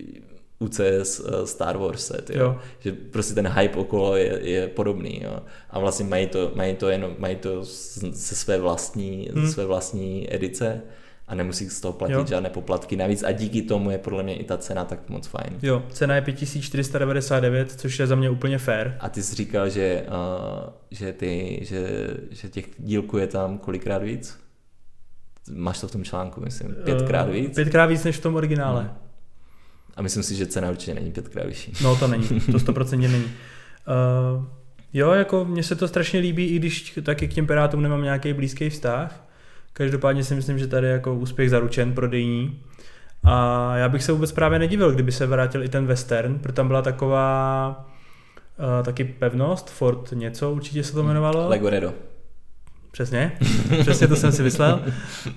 [0.59, 2.41] UCS eh, Star Wars set, jo?
[2.41, 2.59] jo.
[2.79, 5.39] že prostě ten hype okolo je, je podobný, jo?
[5.69, 9.45] a vlastně mají to, mají to, jenom, mají to ze své vlastní, hmm.
[9.45, 10.81] ze své vlastní edice,
[11.33, 12.25] a nemusí z toho platit jo.
[12.25, 15.59] žádné poplatky navíc a díky tomu je podle mě i ta cena tak moc fajn.
[15.61, 18.91] Jo, cena je 5499, což je za mě úplně fair.
[18.99, 24.03] A ty jsi říkal, že, uh, že, ty, že, že těch dílků je tam kolikrát
[24.03, 24.39] víc?
[25.53, 27.49] Máš to v tom článku, myslím, pětkrát víc?
[27.49, 28.81] Uh, pětkrát víc než v tom originále.
[28.81, 28.91] Hmm.
[29.95, 31.73] A myslím si, že cena určitě není pětkrát vyšší.
[31.83, 33.25] No to není, to stoprocentně není.
[33.25, 34.45] Uh,
[34.93, 38.33] jo, jako mně se to strašně líbí, i když taky k těm pirátům nemám nějaký
[38.33, 39.23] blízký vztah,
[39.73, 42.59] Každopádně si myslím, že tady je jako úspěch zaručen prodejní.
[43.23, 46.67] A já bych se vůbec právě nedivil, kdyby se vrátil i ten western, protože tam
[46.67, 47.85] byla taková
[48.59, 51.49] uh, taky pevnost, Ford něco určitě se to jmenovalo.
[51.49, 51.93] Legoredo.
[52.91, 53.31] Přesně,
[53.81, 54.83] přesně to jsem si myslel.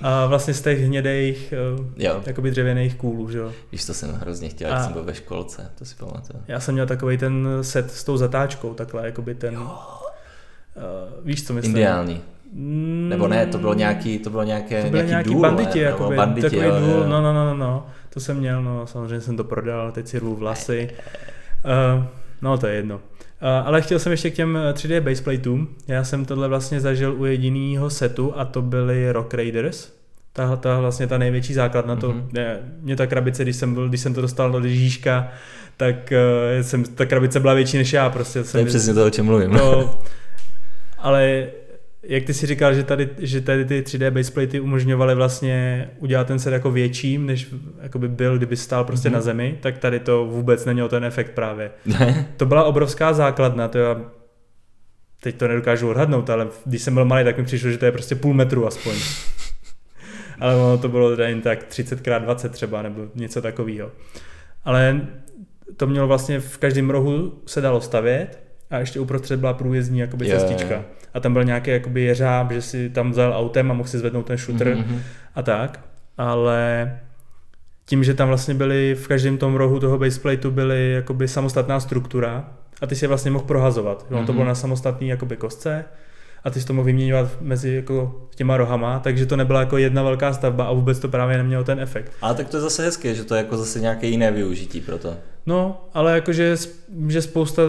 [0.02, 2.22] A vlastně z těch hnědejch, uh, jo.
[2.26, 3.52] jakoby dřevěných kůlů, že jo.
[3.72, 6.42] Víš, to jsem hrozně chtěl, když jsem byl ve školce, to si pamatuju.
[6.48, 9.54] Já jsem měl takový ten set s tou zatáčkou, takhle, jakoby ten...
[9.54, 9.78] Jo.
[10.76, 11.76] Uh, víš, co myslím?
[11.76, 12.20] Ideální.
[13.08, 15.84] Nebo ne, to bylo nějaký, to bylo nějaké, to nějaký, nějaký důl, banditi, ne?
[15.84, 17.06] jakoby, banditi, takový jo, důl, jo.
[17.06, 20.36] no, no, no, no, to jsem měl, no, samozřejmě jsem to prodal, teď si rvu
[20.36, 20.90] vlasy,
[21.98, 22.04] uh,
[22.42, 22.94] no to je jedno.
[22.94, 23.00] Uh,
[23.40, 27.90] ale chtěl jsem ještě k těm 3D baseplateům, já jsem tohle vlastně zažil u jediného
[27.90, 29.92] setu a to byly Rock Raiders,
[30.32, 32.28] ta, ta vlastně ta největší základ na to, mm-hmm.
[32.32, 35.28] ne, mě ta krabice, když jsem, byl, když jsem to dostal do Žížka,
[35.76, 36.12] tak
[36.56, 38.42] uh, jsem, ta krabice byla větší než já, prostě.
[38.42, 39.50] To je přesně to, o čem mluvím.
[39.50, 40.00] To,
[40.98, 41.46] ale
[42.08, 46.38] jak ty si říkal, že tady, že tady ty 3D baseplaty umožňovaly vlastně udělat ten
[46.38, 47.54] set jako větším, než
[47.98, 49.12] by byl, kdyby stál prostě mm-hmm.
[49.12, 51.70] na zemi, tak tady to vůbec nemělo ten efekt právě.
[52.36, 53.96] to byla obrovská základna, to já
[55.20, 57.92] teď to nedokážu odhadnout, ale když jsem byl malý, tak mi přišlo, že to je
[57.92, 58.94] prostě půl metru aspoň.
[60.40, 63.92] ale ono to bylo jen tak 30 x 20 třeba, nebo něco takového.
[64.64, 65.06] Ale
[65.76, 70.26] to mělo vlastně v každém rohu se dalo stavět a ještě uprostřed byla průjezdní jakoby
[70.26, 70.40] yeah.
[70.40, 70.82] cestička.
[71.14, 74.26] A tam byl nějaký jakoby jeřáb, že si tam vzal autem a mohl si zvednout
[74.26, 74.98] ten shooter mm-hmm.
[75.34, 75.80] a tak.
[76.18, 76.92] Ale
[77.86, 82.50] tím, že tam vlastně byly v každém tom rohu toho baseplateu byly jakoby samostatná struktura
[82.80, 84.06] a ty si je vlastně mohl prohazovat.
[84.10, 84.18] Mm-hmm.
[84.18, 84.48] On to bylo mhm.
[84.48, 85.84] na samostatný jakoby kostce
[86.44, 90.02] a ty si to mohl vyměňovat mezi jako těma rohama, takže to nebyla jako jedna
[90.02, 92.12] velká stavba a vůbec to právě nemělo ten efekt.
[92.22, 94.98] Ale tak to je zase hezké, že to je jako zase nějaké jiné využití pro
[94.98, 95.16] to.
[95.46, 96.56] No, ale jakože
[97.08, 97.62] že spousta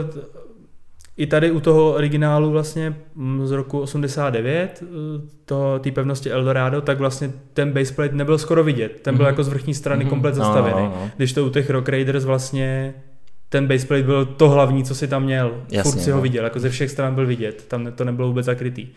[1.18, 4.84] i tady u toho originálu vlastně mm, z roku 89,
[5.52, 9.02] eh, té pevnosti Eldorado, tak vlastně ten baseplate nebyl skoro vidět.
[9.02, 9.30] Ten byl mm-hmm.
[9.30, 10.10] jako z vrchní strany mm-hmm.
[10.10, 10.76] komplet zastavený.
[10.76, 11.12] No, no, no.
[11.18, 12.94] Když to u těch Rock Raiders vlastně
[13.50, 15.64] ten baseplate byl to hlavní, co si tam měl.
[15.72, 16.24] Jasně, Furt si ho no.
[16.24, 17.66] viděl, jako ze všech stran byl vidět.
[17.68, 18.88] Tam to nebylo vůbec zakrytý.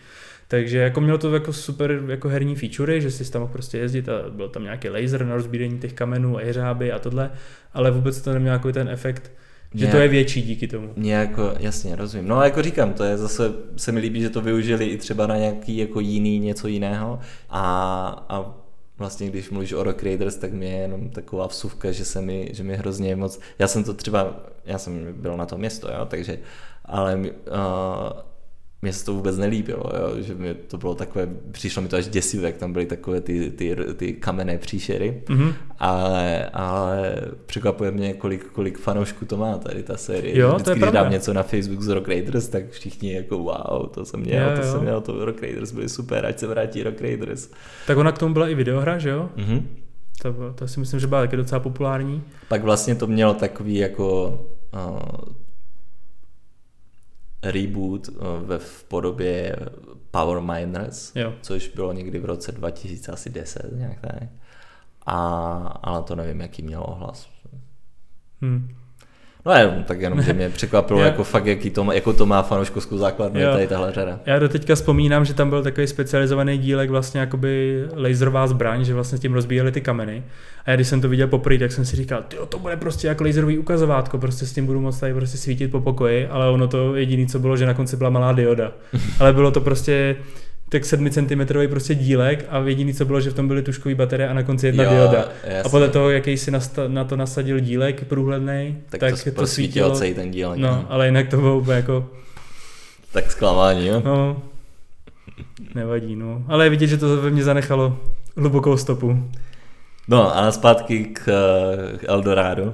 [0.47, 4.09] Takže jako mělo to jako super jako herní feature, že si tam mohl prostě jezdit
[4.09, 7.31] a byl tam nějaký laser na rozbíjení těch kamenů a jeřáby a tohle,
[7.73, 9.31] ale vůbec to nemělo jako ten efekt,
[9.73, 10.93] že nějak, to je větší díky tomu.
[10.97, 12.27] Nějako, jasně, rozumím.
[12.27, 15.27] No a jako říkám, to je zase, se mi líbí, že to využili i třeba
[15.27, 18.55] na nějaký jako jiný, něco jiného a, a
[18.97, 22.49] vlastně když mluvíš o Rock Raiders, tak mě je jenom taková vsuvka, že se mi,
[22.53, 26.05] že mi hrozně moc, já jsem to třeba, já jsem byl na to město, jo,
[26.05, 26.39] takže,
[26.85, 27.25] ale uh,
[28.81, 32.07] mně se to vůbec nelíbilo, jo, že mi to bylo takové, přišlo mi to až
[32.07, 35.53] děsivé, jak tam byly takové ty, ty, ty kamenné příšery, mm-hmm.
[35.79, 37.15] ale, ale
[37.45, 40.39] překvapuje mě, kolik, kolik fanoušků to má tady ta série.
[40.39, 41.03] Jo, Vždycky, to je když pravda.
[41.03, 44.57] dám něco na Facebook z Rock Raiders, tak všichni jako wow, to jsem měl, jo,
[44.57, 44.71] to jo.
[44.71, 47.49] jsem měl, to Rock Raiders byly super, ať se vrátí Rock Raiders.
[47.87, 49.29] Tak ona k tomu byla i videohra, že jo?
[49.37, 49.63] Mm-hmm.
[50.21, 52.23] To, to si myslím, že byla taky docela populární.
[52.47, 54.39] Pak vlastně to mělo takový jako
[54.73, 54.99] uh,
[57.43, 58.13] reboot eh,
[58.45, 59.55] ve v podobě
[60.11, 61.33] Power Miners, jo.
[61.41, 64.23] což bylo někdy v roce 2010, nějak tak.
[65.05, 65.17] A,
[65.83, 67.29] ale to nevím, jaký mělo ohlas.
[68.41, 68.75] Hmm.
[69.45, 72.25] No jenom, tak jenom, že mě překvapilo, Já- jako fakt, jaký to, má- jakou to
[72.25, 73.51] má fanouškovskou základnu, Jo.
[73.51, 74.19] tady tahle řada.
[74.25, 78.93] Já do teďka vzpomínám, že tam byl takový specializovaný dílek, vlastně jakoby laserová zbraň, že
[78.93, 80.23] vlastně s tím rozbíjeli ty kameny.
[80.65, 83.07] A já když jsem to viděl poprvé, tak jsem si říkal, ty to bude prostě
[83.07, 86.67] jako laserový ukazovátko, prostě s tím budu moct tady prostě svítit po pokoji, ale ono
[86.67, 88.71] to jediné, co bylo, že na konci byla malá dioda.
[89.19, 90.15] ale bylo to prostě
[90.71, 94.29] tak 7 cm prostě dílek a jediný, co bylo, že v tom byly tuškové baterie
[94.29, 95.25] a na konci jedna Jo, dioda.
[95.43, 95.61] jasně.
[95.61, 99.31] A podle toho, jaký si nasta- na to nasadil dílek průhledný, tak, tak, to, to,
[99.31, 99.91] prosvítilo svítilo.
[99.95, 100.53] celý ten díl.
[100.55, 102.09] No, ale jinak to bylo úplně jako
[103.11, 104.01] Tak zklamání, jo?
[104.05, 104.41] No,
[105.75, 106.43] nevadí, no.
[106.47, 107.99] Ale je vidět, že to ve mně zanechalo
[108.37, 109.29] hlubokou stopu.
[110.07, 112.73] No a zpátky k, eh, k Eldorado.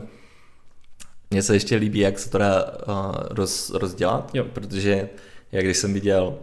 [1.32, 4.46] Mně se ještě líbí, jak se to dá uh, roz, rozdělat, Jo.
[4.54, 5.10] protože
[5.52, 6.34] jak když jsem viděl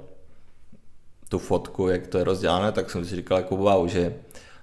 [1.29, 4.15] tu fotku, jak to je rozdělané, tak jsem si říkal jako wow, že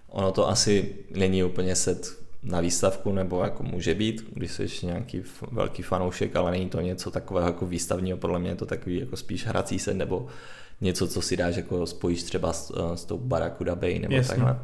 [0.10, 5.24] ono to asi není úplně set na výstavku, nebo jako může být, když jsi nějaký
[5.52, 9.18] velký fanoušek, ale není to něco takového jako výstavního, podle mě je to takový jako
[9.18, 10.28] spíš hrací set, nebo
[10.82, 14.36] něco, co si dáš jako spojíš třeba s, s tou Barakuda Bay, nebo Jasně.
[14.36, 14.60] takhle.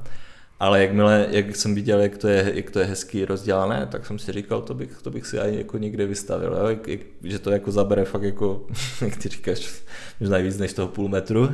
[0.60, 4.20] Ale jakmile, jak jsem viděl, jak to je, jak to je hezky rozdělané, tak jsem
[4.20, 6.66] si říkal, to bych, to bych si aj jako někde vystavil, jo?
[6.68, 8.66] Jak, jak, že to jako zabere fakt jako,
[9.02, 9.82] jak ty říkáš,
[10.20, 11.50] možná víc než toho půl metru,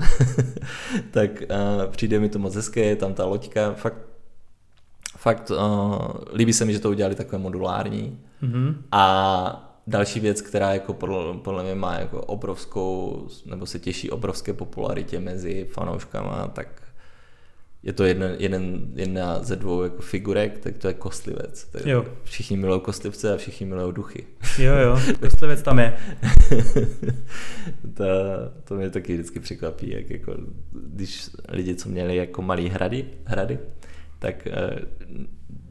[1.12, 3.98] tak uh, přijde mi to moc hezké, je tam ta loďka, fakt,
[5.18, 5.98] fakt uh,
[6.34, 8.84] líbí se mi, že to udělali takové modulární Mhm.
[8.92, 14.54] a další věc, která jako podle, podle mě má jako obrovskou, nebo se těší obrovské
[14.54, 16.83] popularitě mezi fanouškama, tak
[17.84, 21.68] je to jeden, jeden, jedna ze dvou jako figurek, tak to je kostlivec.
[21.72, 22.06] Tak Jo.
[22.24, 24.26] Všichni milují kostlivce a všichni milují duchy.
[24.60, 25.94] Jo, jo, kostlivec tam je.
[27.94, 28.04] to,
[28.64, 30.36] to mě taky vždycky překvapí, jak jako,
[30.72, 33.60] když lidi, co měli jako malý hrady, hrady
[34.24, 34.80] tak uh,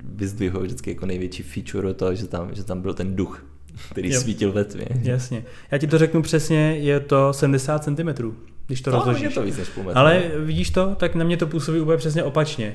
[0.04, 3.46] vyzdvihují vždycky jako největší feature toho, že tam, že tam byl ten duch,
[3.90, 4.20] který Jo.
[4.20, 4.86] svítil ve tmě.
[5.02, 5.44] Jasně.
[5.70, 8.08] Já ti to řeknu přesně, je to 70 cm,
[8.72, 9.34] když to No, rozložíš.
[9.34, 9.98] to víc než půl metru.
[9.98, 12.74] Ale vidíš to, tak na mě to působí úplně přesně opačně.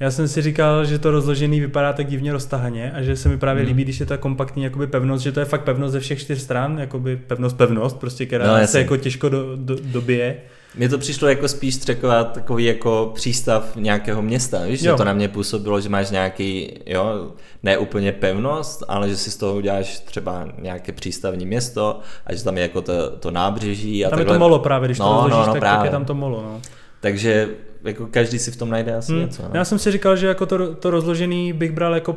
[0.00, 3.38] Já jsem si říkal, že to rozložený vypadá tak divně roztahaně a že se mi
[3.38, 3.68] právě Hmm.
[3.68, 6.40] líbí, když je ta kompaktní jakoby pevnost, že to je fakt pevnost ze všech čtyř
[6.40, 10.36] stran, jakoby pevnost, pevnost, prostě, která No, no, se jako těžko do, do, dobije.
[10.76, 14.96] Mně to přišlo jako spíš taková, takový jako přístav nějakého města, víš, že Jo.
[14.96, 17.30] to na mě působilo, že máš nějaký, jo,
[17.62, 22.44] ne úplně pevnost, ale že si z toho uděláš třeba nějaké přístavní město a že
[22.44, 24.34] tam je jako to, to nábřeží a Tam takhle.
[24.34, 25.86] je to molo právě, když to No, no, rozložíš, no, tak, tak právě.
[25.88, 26.42] je tam to molo.
[26.42, 26.60] No.
[27.00, 27.48] Takže
[27.84, 29.20] jako každý si v tom najde asi Hmm.
[29.20, 29.42] něco.
[29.42, 29.48] No?
[29.54, 32.16] Já jsem si říkal, že jako to, to rozložený bych bral jako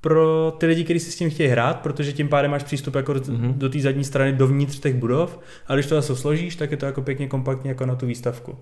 [0.00, 3.12] pro ty lidi, kteří si s tím chtějí hrát, protože tím pádem máš přístup jako
[3.12, 3.54] do, Mhm.
[3.58, 6.86] do té zadní strany dovnitř těch budov, a když to zase složíš, tak je to
[6.86, 8.58] jako pěkně kompaktně jako na tu výstavku.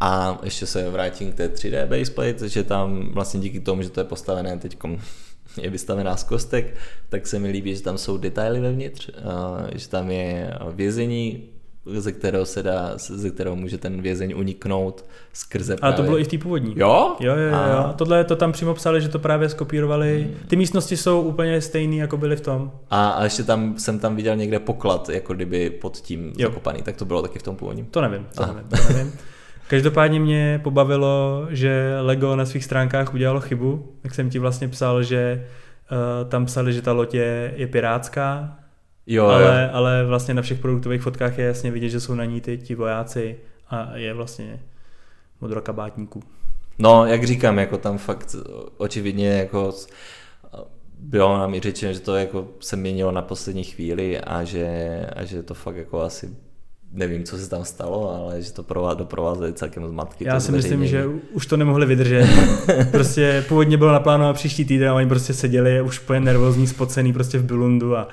[0.00, 4.00] A ještě se vrátím k té 3D baseplate, že tam vlastně díky tomu, že to
[4.00, 4.76] je postavené teď
[5.62, 6.74] je vystavená z kostek,
[7.08, 11.42] tak se mi líbí, že tam jsou detaily vevnitř, a že tam je vězení,
[11.86, 15.96] ze kterého se dá, ze kterého může ten vězeň uniknout skrze Ale právě...
[15.96, 16.74] to bylo i v té původní.
[16.76, 17.16] Jo?
[17.20, 17.92] Jo, jo, jo, jo.
[17.96, 20.30] Tohle to tam přímo psali, že to právě skopírovali.
[20.48, 22.72] Ty místnosti jsou úplně stejný, jako byly v tom.
[22.90, 26.48] A, a ještě tam jsem tam viděl někde poklad, jako kdyby pod tím Jo.
[26.48, 27.86] zakopaný, tak to bylo taky v tom původním.
[27.86, 28.52] To nevím, to Aha.
[28.52, 29.12] nevím, to nevím.
[29.68, 33.92] Každopádně mě pobavilo, že Lego na svých stránkách udělalo chybu.
[34.04, 35.44] Jak jsem ti vlastně psal, že
[36.24, 38.58] uh, tam psali, že ta loď je, je pirátská,
[39.06, 39.70] Jo, ale, jo.
[39.72, 42.74] ale vlastně na všech produktových fotkách je jasně vidět, že jsou na ní ty ti
[42.74, 43.36] vojáci
[43.68, 44.60] a je vlastně
[45.40, 46.22] modrokabátníků.
[46.78, 48.36] No, jak říkám, jako tam fakt
[48.76, 49.74] očividně jako
[50.98, 54.66] bylo nám i řečeno, že to jako se měnilo na poslední chvíli a že,
[55.16, 56.36] a že to fakt jako asi
[56.94, 60.24] nevím, co se tam stalo, ale že to prová- doprovázeli celkem zmatky.
[60.24, 62.26] Já to si myslím, že už to nemohli vydržet.
[62.90, 67.38] prostě původně bylo naplánováno příští týden a oni prostě seděli už úplně nervózní, spocený prostě
[67.38, 68.08] v Bilundu a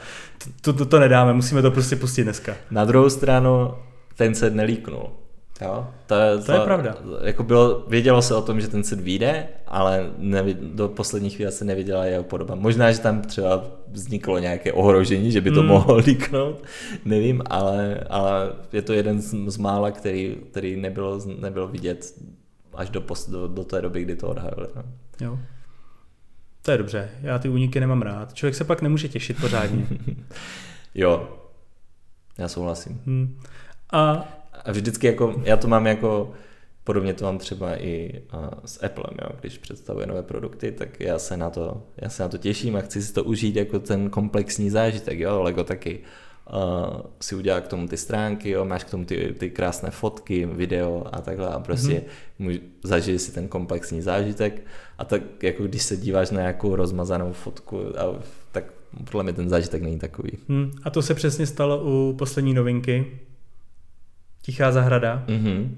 [0.62, 2.56] to, to, to nedáme, musíme to prostě pustit dneska.
[2.72, 3.74] Na druhou stranu
[4.16, 5.10] ten set nelíknul.
[5.62, 5.88] Jo?
[6.08, 6.96] To, je, To je pravda.
[7.24, 11.52] Jako bylo, vědělo se o tom, že ten set vyjde, ale nevi, do poslední chvíle
[11.52, 12.56] se neviděla jeho podoba.
[12.56, 15.70] Možná, že tam třeba vzniklo nějaké ohrožení, že by to Hmm.
[15.70, 16.64] mohlo líknout,
[17.06, 22.14] nevím, ale, ale je to jeden z, z mála, který, který nebylo, nebylo vidět
[22.74, 24.68] až do, pos, do, do té doby, kdy to odhalili.
[24.76, 24.84] No.
[25.22, 25.40] Jo.
[26.62, 28.34] To je dobře, já ty úniky nemám rád.
[28.34, 29.88] Člověk se pak nemůže těšit pořádně.
[30.96, 31.30] Jo,
[32.38, 33.02] já souhlasím.
[33.06, 33.38] Hm.
[33.94, 34.28] A
[34.66, 36.32] A vždycky jako, já to mám jako,
[36.84, 41.20] podobně to mám třeba i uh, s Applem, jo, když představuje nové produkty, tak já
[41.20, 44.10] se na to, já se na to těším a chci si to užít jako ten
[44.10, 46.00] komplexní zážitek, jo, Lego taky
[46.54, 50.46] uh, si udělá k tomu ty stránky, jo, máš k tomu ty, ty krásné fotky,
[50.46, 52.04] video a takhle a prostě
[52.40, 52.62] mm-hmm.
[52.84, 54.66] zažij si ten komplexní zážitek.
[54.98, 58.20] A tak jako když se díváš na nějakou rozmazanou fotku, a,
[58.52, 60.32] tak podle mě ten zážitek není takový.
[60.50, 63.20] Hmm, a to se přesně stalo u poslední novinky,
[64.42, 65.70] Tichá zahrada, mm-hmm.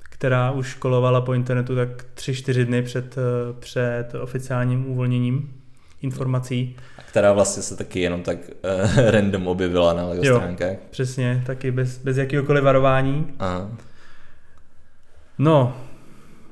[0.00, 5.62] která už kolovala po internetu tak 3-4 dny před, eh, před oficiálním uvolněním
[6.02, 6.76] informací.
[6.98, 10.76] A která vlastně se taky jenom tak uh, random objevila na LEGO jo, stránkách.
[10.90, 13.26] přesně, taky bez, bez jakýhokoliv varování.
[13.38, 13.70] Aha.
[15.38, 15.76] No,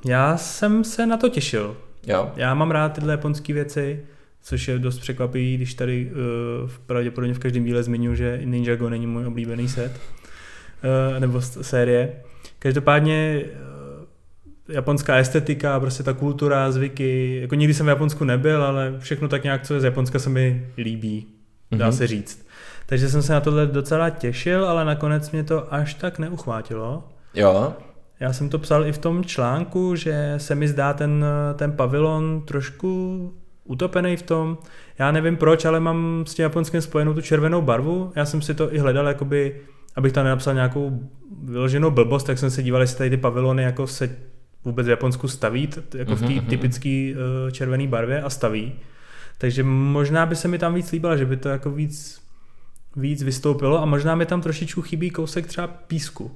[0.06, 1.76] já jsem se na to těšil.
[2.06, 2.32] Jo.
[2.36, 4.04] Já mám rád tyhle japonské věci,
[4.42, 6.10] což je dost překvapivý, když tady
[6.64, 10.00] uh, pravděpodobně v každém díle zmiňuji, že Ninjago není můj oblíbený set.
[10.85, 12.12] Uh, nebo série.
[12.59, 13.45] Každopádně
[14.68, 19.45] japonská estetika, prostě ta kultura, zvyky, jako nikdy jsem v Japonsku nebyl, ale všechno tak
[19.45, 21.26] nějak, co je z Japonska se mi líbí,
[21.70, 21.97] dá mm-hmm.
[21.97, 22.47] se říct.
[22.87, 27.09] Takže jsem se na tohle docela těšil, ale nakonec mě to až tak neuchvátilo.
[27.35, 27.72] Jo.
[28.20, 31.24] Já jsem to psal i v tom článku, že se mi zdá ten,
[31.57, 33.33] ten pavilon trošku
[33.64, 34.59] utopený v tom.
[34.99, 38.12] Já nevím proč, ale mám s tím japonským spojenou tu červenou barvu.
[38.16, 39.61] Já jsem si to i hledal, jakoby,
[39.97, 41.11] abych tam nenapsal nějakou
[41.43, 44.16] vyloženou blbost, tak jsem se díval, jestli tady ty pavilony jako se
[44.64, 46.47] vůbec v Japonsku staví, jako v té mm-hmm.
[46.47, 48.72] typické uh, červené barvě a staví.
[49.38, 52.22] Takže možná by se mi tam víc líbilo, že by to jako víc,
[52.97, 56.30] víc vystoupilo a možná mi tam trošičku chybí kousek třeba písku.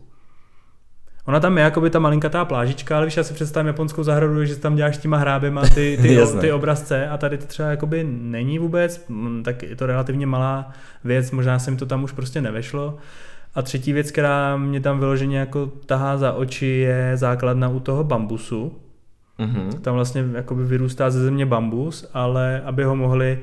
[1.26, 4.44] Ona tam je jako by ta malinkatá plážička, ale víš, já si představím japonskou zahradu,
[4.44, 8.58] že tam děláš těma hrábema ty, ty, ty obrazce a tady to třeba jakoby není
[8.58, 9.06] vůbec,
[9.44, 10.72] tak je to relativně malá
[11.04, 12.98] věc, možná se mi to tam už prostě nevešlo.
[13.54, 18.04] A třetí věc, která mě tam vyloženě jako tahá za oči, je základna u toho
[18.04, 18.72] bambusu.
[19.38, 19.80] Mm-hmm.
[19.80, 23.38] Tam vlastně jakoby vyrůstá ze země bambus, ale aby ho mohli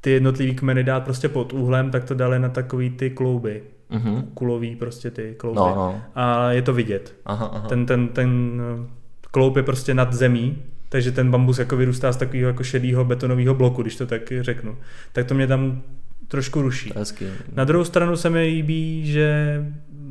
[0.00, 3.62] ty jednotlivý kmeny dát prostě pod úhlem, tak to dali na takový ty klouby.
[3.90, 4.24] Mm-hmm.
[4.34, 5.56] Kulový prostě ty klouby.
[5.56, 6.00] No, no.
[6.14, 7.14] A je to vidět.
[7.26, 7.68] Aha, aha.
[7.68, 8.86] Ten, ten, ten eh,
[9.30, 13.54] kloub je prostě nad zemí, takže ten bambus jako vyrůstá z takového jako šedého betonového
[13.54, 14.76] bloku, když to tak řeknu.
[15.12, 15.82] Tak to mě tam
[16.28, 16.92] trošku ruší.
[16.96, 17.26] Hezky.
[17.54, 19.60] Na druhou stranu se mi líbí, že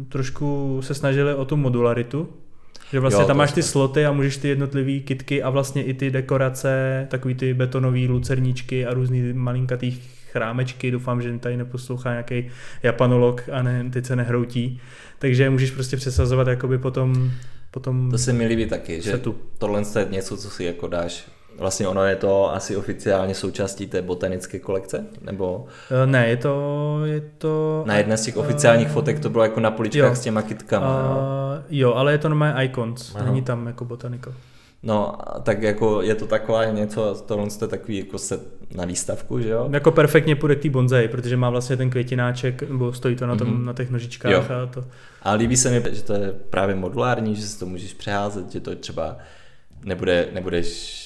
[0.10, 2.30] trošku se snažili o tu modularitu,
[2.92, 5.94] že vlastně jo, tam máš ty sloty a můžeš ty jednotlivé kitky a vlastně i
[5.94, 9.92] ty dekorace, takový ty betonové lucerníčky a různý malinkatý
[10.32, 12.48] chrámečky, doufám, že tady neposlouchá nějaký
[12.84, 14.82] japanolog a ne, teď se nehroutí,
[15.20, 17.32] takže můžeš prostě přesazovat jakoby potom,
[17.72, 19.36] potom To se mi líbí taky, že setu.
[19.58, 21.28] tohle je něco, co si jako dáš
[21.60, 25.06] Vlastně ono je to asi oficiálně součástí té botanické kolekce?
[25.22, 25.66] Nebo...
[26.04, 27.00] Eh, ne, je to...
[27.06, 30.16] Je to na jedné z těch oficiálních uh, fotek to bylo jako na poličkách jo.
[30.16, 30.88] s těma kytkama.
[30.88, 31.18] Uh,
[31.70, 31.90] jo.
[31.90, 33.26] jo, ale je to normálně icons, Aha.
[33.26, 34.34] není tam jako botanika.
[34.84, 38.42] No, tak jako je to taková něco, tohle je takový jako set
[38.76, 39.70] na výstavku, že jo?
[39.72, 43.36] Jako perfektně půjde k té bonsai, protože má vlastně ten květináček, nebo stojí to na,
[43.36, 43.66] tom, mm-hmm.
[43.66, 44.44] na těch nožičkách jo.
[44.64, 44.86] a to.
[45.22, 48.60] A líbí se mi, že to je právě modulární, že si to můžeš přeházet, že
[48.60, 49.18] to třeba
[49.86, 51.05] nebude, nebudeš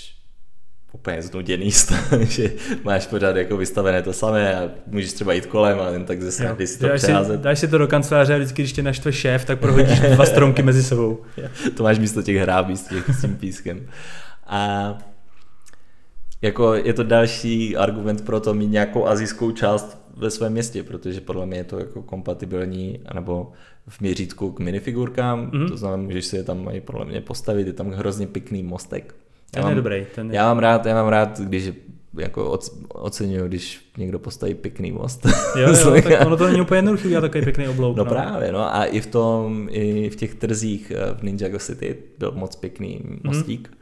[0.93, 1.71] úplně znuděný
[2.19, 2.51] že
[2.83, 6.31] máš pořád jako vystavené to samé a můžeš třeba jít kolem a jen tak ze
[6.31, 7.39] srandy si to dáš přeházet.
[7.39, 10.25] Si, dáš si to do kanceláře a vždycky, když tě naštve šéf, tak prohodíš dva
[10.25, 11.21] stromky mezi sebou.
[11.77, 13.87] to máš místo těch hrábí s, těch, s tím pískem.
[14.47, 14.97] A
[16.41, 21.21] jako je to další argument pro to mít nějakou azijskou část ve svém městě, protože
[21.21, 23.51] podle mě je to jako kompatibilní, nebo
[23.87, 25.69] v měřítku k minifigurkám, mm-hmm.
[25.69, 29.15] to znamená, můžeš si je tam i podle mě postavit, je tam hrozně pěkný mostek
[29.51, 30.05] ten mám, je dobrý.
[30.15, 30.35] Ten je...
[30.35, 31.71] Já mám rád, já mám rád, když
[32.17, 35.25] jako oceňuji, když někdo postaví pěkný most.
[35.55, 37.97] Jo, jo tak ono to není úplně jednoduché udělat takový pěkný oblouk.
[37.97, 41.59] No, no, právě, no a i v tom, i v těch trzích eh, v Ninjago
[41.59, 43.19] City byl moc pěkný mhm.
[43.23, 43.75] mostík mm.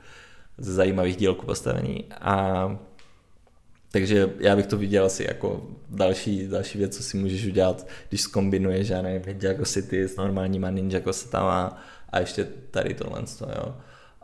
[0.57, 2.77] ze zajímavých dílků postavení a
[3.91, 8.21] takže já bych to viděl asi jako další, další věc, co si můžeš udělat, když
[8.21, 13.73] zkombinuješ, já nevím, Ninjago City s normálníma Ninjago setama a ještě tady tohle, jo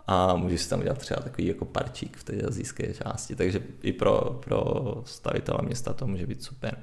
[0.07, 3.93] a můžeš si tam udělat třeba takový jako parčík v té azijské části, takže i
[3.93, 4.63] pro, pro
[5.05, 6.77] stavitele města to může být super.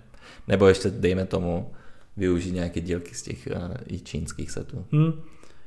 [0.49, 1.71] Nebo ještě dejme tomu
[2.17, 4.85] využít nějaké dílky z těch uh, i čínských setů.
[4.93, 5.13] Hmm.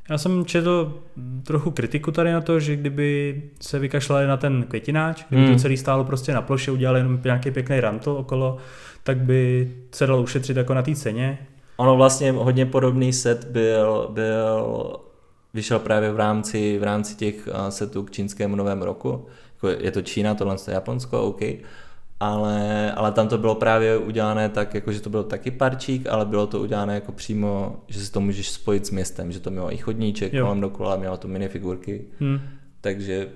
[0.10, 1.04] Já jsem četl
[1.44, 5.54] trochu kritiku tady na to, že kdyby se vykašlali na ten květináč, kdyby hmm.
[5.54, 8.58] to celý stálo prostě na ploše, udělali jenom nějaký pěkný rantl okolo,
[9.04, 11.48] tak by se dalo ušetřit jako na té ceně.
[11.78, 14.66] Ono vlastně hodně podobný set byl, byl
[15.54, 19.26] vyšel právě v rámci, v rámci těch setů k čínskému novému roku.
[19.54, 21.42] Jako je to Čína, tohle je Japonsko, OK.
[22.20, 26.26] Ale, ale tam to bylo právě udělané tak, jako že to byl taky parčík, ale
[26.26, 29.74] bylo to udělané jako přímo, že si to můžeš spojit s městem, že to mělo
[29.74, 30.46] i chodníček jo.
[30.46, 32.06] kolem dokola, mělo to minifigurky.
[32.20, 32.40] Hmm.
[32.82, 33.30] Takže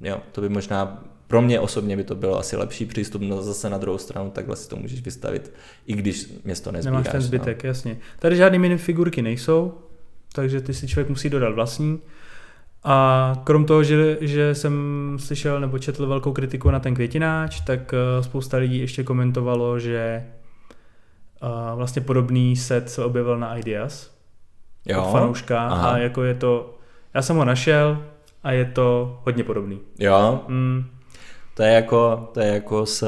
[0.00, 3.70] jo, to by možná pro mě osobně by to bylo asi lepší přístup, no zase
[3.70, 5.52] na druhou stranu takhle si to můžeš vystavit,
[5.86, 7.04] i když město nezbíráš.
[7.04, 7.68] Nemáš ten zbytek, no.
[7.68, 7.98] jasně.
[8.18, 9.74] Tady žádný minifigurky nejsou,
[10.32, 12.00] takže ty si člověk musí dodat vlastní.
[12.84, 17.94] A krom toho, že, že jsem slyšel nebo četl velkou kritiku na ten květináč, tak
[17.94, 20.24] eh, spousta lidí ještě komentovalo, že
[21.42, 24.10] uh, vlastně podobný set se objevil na Ideas
[24.86, 25.02] jo?
[25.02, 25.90] od fanouška Aha.
[25.90, 26.74] a jako je to,
[27.14, 28.02] já jsem ho našel
[28.42, 29.80] a je to hodně podobný.
[29.98, 30.44] Jo?
[30.48, 30.84] Mm.
[31.54, 33.04] To je jako, to je jako s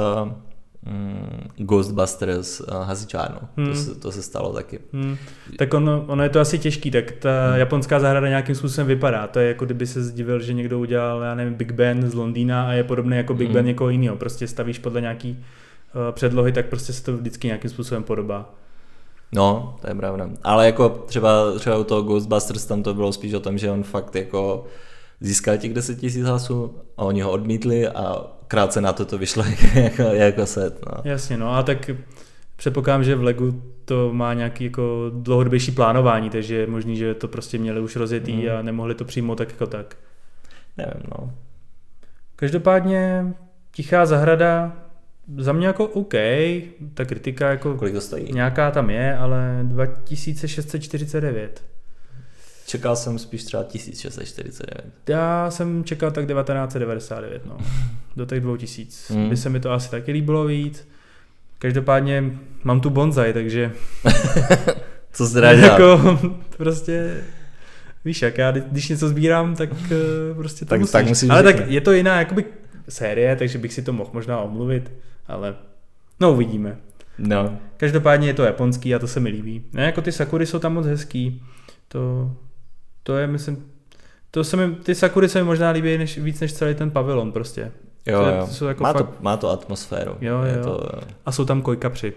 [1.56, 3.38] Ghostbusters uh, hasičárnu.
[3.56, 3.66] Hmm.
[3.66, 4.78] To, se, to se stalo taky.
[4.92, 5.16] Hmm.
[5.58, 7.58] Tak ono, ono je to asi těžký, tak ta hmm.
[7.58, 9.26] japonská zahrada nějakým způsobem vypadá.
[9.26, 12.68] To je jako kdyby se zdivil, že někdo udělal, já nevím, Big Ben z Londýna
[12.68, 13.54] a je podobný jako Big hmm.
[13.54, 14.16] Ben někoho jiného.
[14.16, 18.54] Prostě stavíš podle nějaký uh, předlohy, tak prostě se to vždycky nějakým způsobem podobá.
[19.32, 20.30] No, to je pravda.
[20.42, 23.82] Ale jako třeba, třeba u toho Ghostbusters tam to bylo spíš o tom, že on
[23.82, 24.64] fakt jako
[25.20, 29.44] získal těch 10 tisíc hlasů a oni ho odmítli a krátce na to to vyšlo
[29.74, 30.86] jako, jako set.
[30.86, 31.02] No.
[31.04, 31.90] Jasně, no a tak
[32.56, 37.28] předpokládám, že v Legu to má nějaký jako dlouhodobější plánování, takže je možný, že to
[37.28, 38.48] prostě měli už rozjetý mm.
[38.58, 39.96] a nemohli to přijmout tak jako tak.
[40.76, 41.32] Nevím, no.
[42.36, 43.26] Každopádně
[43.72, 44.72] Tichá zahrada
[45.36, 46.14] za mě jako OK,
[46.94, 48.32] ta kritika jako Kolik to stojí?
[48.32, 51.62] nějaká tam je, ale 2649.
[52.66, 54.84] Čekal jsem spíš třeba 1649.
[55.08, 57.56] Já jsem čekal tak 1999, no.
[58.16, 59.14] Do těch 2000.
[59.14, 59.28] Hmm.
[59.28, 60.88] By se mi to asi taky líbilo víc.
[61.58, 63.72] Každopádně mám tu bonsai, takže...
[65.12, 66.18] Co dá jako,
[66.56, 67.24] prostě...
[68.04, 70.92] Víš jak, já když něco sbírám, tak eh, prostě to tak, musíš.
[70.92, 72.44] Tak musíš ale tak je to jiná jakoby
[72.88, 74.92] série, takže bych si to mohl možná omluvit,
[75.26, 75.54] ale
[76.20, 76.76] no uvidíme.
[77.18, 77.58] No.
[77.76, 79.64] Každopádně je to japonský a to se mi líbí.
[79.72, 81.42] Ne, jako ty sakury jsou tam moc hezký.
[81.88, 82.30] To,
[83.04, 83.66] to je, myslím,
[84.30, 87.32] to se mi, ty sakury se mi možná líbí než, víc než celý ten pavilon
[87.32, 87.72] prostě.
[88.06, 88.46] Jo, to, jo.
[88.46, 89.06] To jsou jako má, fakt...
[89.06, 90.16] to, má to atmosféru.
[90.20, 90.64] Jo, jo.
[90.64, 90.88] To...
[91.26, 92.12] A jsou tam kojkapři.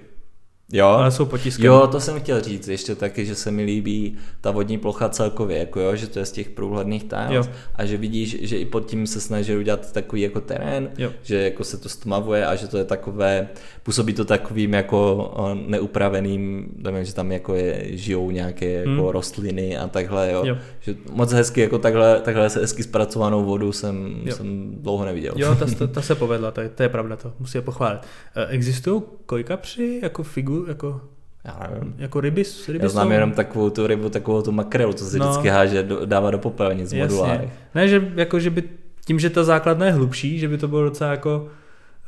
[0.72, 1.66] Jo, ale jsou potisky.
[1.66, 5.58] Jo, to jsem chtěl říct ještě taky, že se mi líbí ta vodní plocha celkově,
[5.58, 8.86] jako jo, že to je z těch průhledných tiles a že vidíš, že i pod
[8.86, 11.12] tím se snaží udělat takový jako terén, jo.
[11.24, 13.48] že jako se to stmavuje a že to je takové,
[13.84, 15.34] působí to takovým jako
[15.68, 19.08] neupraveným, nevím, že tam jako je, žijou nějaké jako hmm.
[19.08, 20.46] rostliny a takhle, jo.
[20.46, 20.58] jo.
[20.80, 25.34] Že moc hezky, jako takhle, takhle se hezky zpracovanou vodu jsem, jsem dlouho neviděl.
[25.36, 28.02] Jo, ta, ta, ta se povedla, to je, to je pravda, to musí je pochválit.
[28.36, 30.24] E, existují kojkapři jako
[30.58, 31.02] figu jako
[31.46, 31.96] já nevím.
[31.98, 33.14] Jako ryby, ryby Já znám jsou...
[33.14, 35.26] jenom takovou tu rybu, takovou tu makrelu, co se no.
[35.26, 37.50] vždycky háže, do, dává do popelnic modulárech.
[37.76, 38.64] Ne, že, jako, že by
[39.06, 41.48] tím, že ta základna je hlubší, že by to bylo docela jako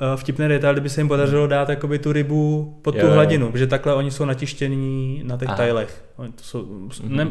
[0.02, 3.46] uh, vtipné detail, kdyby se jim podařilo dát jakoby tu rybu pod jo, tu hladinu,
[3.46, 3.52] jo.
[3.52, 5.58] protože takhle oni jsou natištění na těch Aha.
[5.58, 6.04] tajlech.
[6.16, 7.10] Oni to jsou, mm-hmm.
[7.10, 7.28] ne,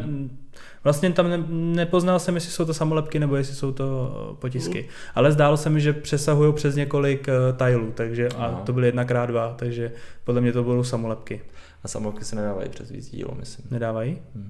[0.85, 4.83] Vlastně tam ne, nepoznal jsem, jestli jsou to samolepky nebo jestli jsou to eh, potisky.
[4.83, 4.89] Mm.
[5.15, 9.05] Ale zdálo se mi, že přesahují přes několik uh, tajlů, takže a to byly jedna
[9.05, 9.93] krát dva, takže
[10.25, 11.41] podle mě to budou samolepky.
[11.83, 13.67] A samolepky se nedávají přes víc dílo, myslím.
[13.71, 14.19] Nedávají?
[14.35, 14.49] Hmm.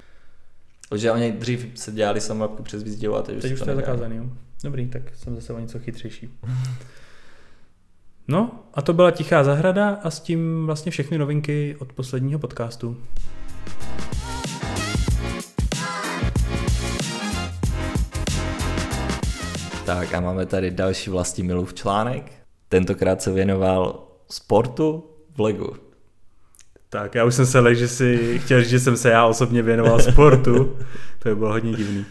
[0.89, 3.77] Takže oni dřív se dělali samolepky přes víc dílo a teď, teď už to je
[3.77, 4.17] zakázaný.
[4.17, 4.25] Jo.
[4.65, 6.29] Dobrý, tak jsem zase o něco chytřejší.
[8.31, 12.97] No a to byla Tichá zahrada a s tím vlastně všechny novinky od posledního podcastu.
[19.87, 21.11] Tak a máme tady další
[21.43, 22.33] Milův článek.
[22.69, 25.05] Tentokrát se věnoval sportu
[25.37, 25.77] v Legu.
[26.89, 29.63] Tak já už jsem se lek, že si chtěl říct, že jsem se já osobně
[29.63, 30.77] věnoval sportu.
[31.19, 32.05] to by bylo hodně divný.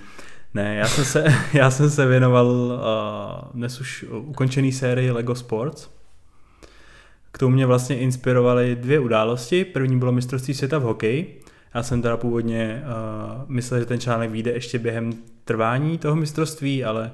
[0.54, 5.97] Ne, já jsem se, já jsem se věnoval uh, dnes už ukončený sérii Lego Sports.
[7.38, 9.66] K tomu mě vlastně inspirovaly dvě události.
[9.66, 11.42] První bylo mistrovství světa v hokeji.
[11.74, 15.14] Já jsem teda původně uh, myslel, že ten článek vyjde ještě během
[15.46, 17.12] trvání toho mistrovství, ale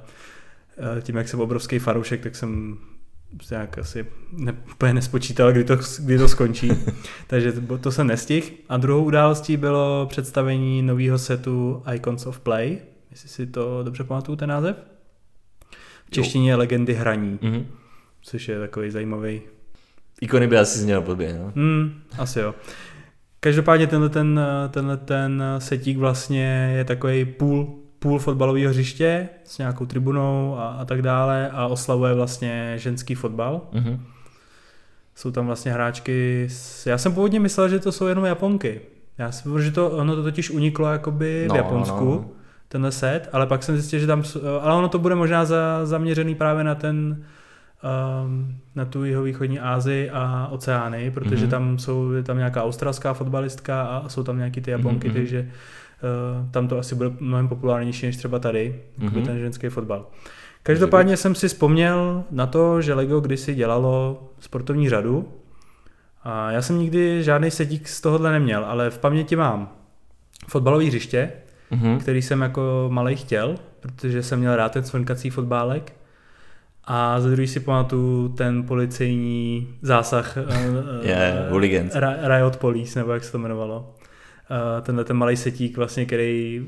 [0.78, 2.78] Eh, tím, jak jsem obrovský fanoušek, tak jsem
[3.52, 6.72] nějak asi ne, úplně nespočítal, kdy to, kdy to skončí.
[7.28, 8.48] Takže to jsem nestihl.
[8.70, 12.78] A druhou událostí bylo představení nového setu Icons of Play,
[13.12, 14.76] jestli si to dobře pamatuju ten název.
[16.06, 17.66] V češtině je Legendy hraní, mm-hmm.
[18.22, 19.42] což je takový zajímavý.
[20.24, 21.52] Ikony by asi zněl blbě, no?
[21.56, 22.56] Mm, asi jo.
[23.40, 29.86] Každopádně tenhle ten, tenhle ten setík vlastně je takový půl půl fotbalového hřiště s nějakou
[29.86, 33.62] tribunou a, a tak dále a oslavuje vlastně ženský fotbal.
[33.74, 34.00] Mm-hmm.
[35.16, 36.86] Jsou tam vlastně hráčky, s...
[36.86, 38.82] já jsem původně myslel, že to jsou jenom Japonky.
[39.18, 42.30] Já si že to, ono to totiž uniklo jakoby no, v Japonsku, no, no.
[42.68, 44.24] tenhle set, ale pak jsem zjistil, že tam,
[44.62, 47.24] ale ono to bude možná za, zaměřený právě na ten,
[48.76, 51.50] na tu jihovýchodní Ázii a oceány, protože mm-hmm.
[51.50, 55.14] tam jsou, je tam nějaká australská fotbalistka a jsou tam nějaký ty Japonky, mm-hmm.
[55.14, 55.50] takže
[56.04, 59.26] Uh, tam to asi bude mnohem populárnější než třeba tady, mm-hmm.
[59.26, 60.06] ten ženský fotbal.
[60.64, 65.28] Každopádně jsem si vzpomněl na to, že Lego kdysi dělalo sportovní řadu
[66.24, 69.72] a já jsem nikdy žádný setík z tohohle neměl, ale v paměti mám
[70.48, 71.32] fotbalové hřiště,
[71.72, 71.98] mm-hmm.
[71.98, 75.94] který jsem jako malý chtěl, protože jsem měl rád ten svrnkací fotbálek.
[76.86, 80.38] A za druhý si pamatuju ten policejní zásah
[81.02, 81.62] yeah, uh,
[82.28, 83.96] Riot Police, nebo jak se to jmenovalo.
[84.52, 86.66] Uh, tenhle ten malý setík, vlastně, který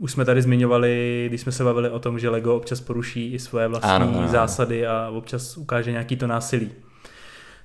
[0.00, 3.38] už jsme tady zmiňovali, když jsme se bavili o tom, že Lego občas poruší i
[3.38, 4.28] svoje vlastní ano, ano.
[4.28, 6.70] zásady a občas ukáže nějaký to násilí.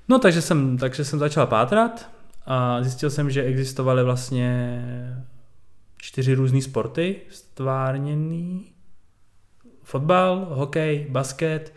[0.10, 2.10] No takže jsem, takže jsem začal pátrat
[2.46, 4.82] a zjistil jsem, že existovaly vlastně
[5.98, 8.66] čtyři různé sporty stvárněný.
[9.84, 11.74] Fotbal, hokej, basket,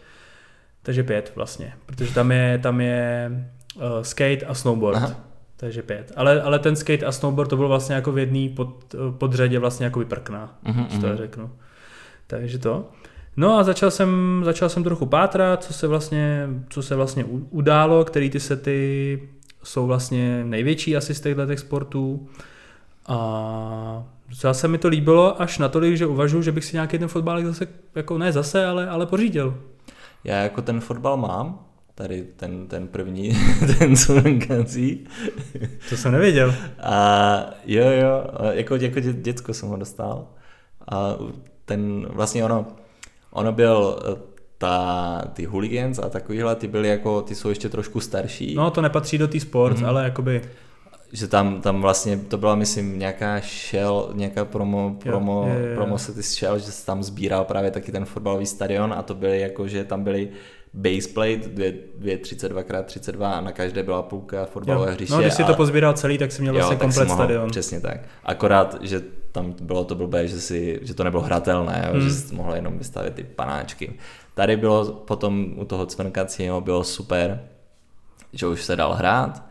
[0.83, 3.31] takže pět vlastně, protože tam je, tam je
[3.75, 4.97] uh, skate a snowboard.
[4.97, 5.15] Aha.
[5.57, 6.13] Takže pět.
[6.17, 9.85] Ale, ale ten skate a snowboard to bylo vlastně jako v jedný pod, podřadě vlastně
[9.85, 11.01] jako vyprkná, mm-hmm.
[11.01, 11.17] to mhm.
[11.17, 11.51] řeknu.
[12.27, 12.89] Takže to.
[13.37, 18.05] No a začal jsem, začal jsem trochu pátrat, co se vlastně, co se vlastně událo,
[18.05, 19.29] který ty sety
[19.63, 22.29] jsou vlastně největší asi z těchto sportů.
[23.07, 27.09] A docela se mi to líbilo až natolik, že uvažuji, že bych si nějaký ten
[27.09, 29.59] fotbal zase, jako ne zase, ale, ale pořídil.
[30.25, 33.33] Já jako ten fotbal mám, tady ten, ten první,
[33.79, 35.07] ten sunkancí.
[35.89, 36.55] To jsem nevěděl.
[36.83, 40.27] A jo, jo, jako, jako dě, děcko jsem ho dostal.
[40.91, 41.17] A
[41.65, 42.67] ten, vlastně ono,
[43.31, 44.17] ono byl eh,
[44.59, 48.55] ta, ty hooligans a takovýhle, ty byly jako, ty jsou ještě trošku starší.
[48.55, 49.87] No to nepatří do té sport, mm-hmm.
[49.87, 50.43] ale jakoby
[51.13, 55.75] že tam, tam vlastně to byla, myslím, nějaká Shell, nějaká promo, promo, jo, je, je.
[55.75, 59.15] promo se ty Shell, že se tam sbíral právě taky ten fotbalový stadion a to
[59.15, 60.29] byly jako, že tam byly
[60.75, 64.95] baseplate, dvě, dvě 32x32 a na každé byla půlka fotbalové jo.
[64.95, 65.15] hřiště.
[65.15, 67.51] No, když si to pozbíral celý, tak si měl jo, vlastně komplet mohl, stadion.
[67.51, 68.01] Přesně tak.
[68.25, 69.03] Akorát, že
[69.33, 72.01] tam bylo to blbé, že, si, že to nebylo hratelné, hmm.
[72.01, 73.95] že si mohl jenom vystavit ty panáčky.
[74.35, 77.45] Tady bylo potom u toho cvrnkacího bylo super,
[78.33, 79.43] že už se dal hrát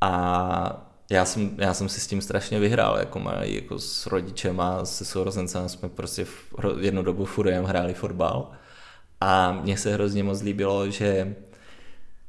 [0.00, 4.60] a já jsem, já jsem si s tím strašně vyhrál, jako, malý, jako s rodičem
[4.60, 8.50] a se sourozencem jsme prostě v jednu dobu furt hráli fotbal
[9.20, 11.34] a mně se hrozně moc líbilo, že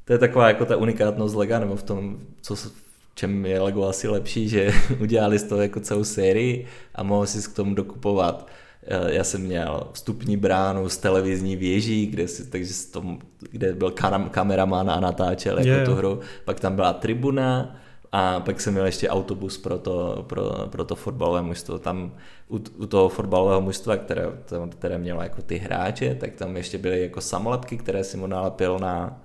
[0.06, 2.72] to je taková jako ta unikátnost Lega, nebo v tom, co, v
[3.16, 7.50] čem je Lego asi lepší, že udělali z toho jako celou sérii a mohl si
[7.52, 8.48] k tomu dokupovat
[8.84, 13.20] eh, já jsem měl vstupní bránu z televizní věží, kde, si, takže tom,
[13.52, 15.86] kde byl kam, kameraman a natáčel jako yeah.
[15.86, 16.20] tu hru.
[16.46, 17.81] Pak tam byla tribuna,
[18.12, 21.80] a pak jsem měl ještě autobus pro to, pro, pro to fotbalové mužstvo.
[21.80, 22.12] Tam
[22.50, 24.26] u, u toho fotbalového mužstva, které,
[24.70, 28.80] které mělo jako ty hráče, tak tam ještě byly jako samolepky, které si mu nalepil
[28.80, 29.22] na,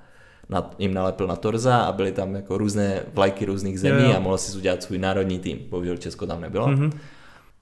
[0.49, 4.17] na, jim nalepil na torza a byly tam jako různé vlajky různých zemí jo, jo.
[4.17, 5.59] a mohl si udělat svůj národní tým.
[5.71, 6.67] Bohužel Česko tam nebylo.
[6.67, 6.93] Mm-hmm.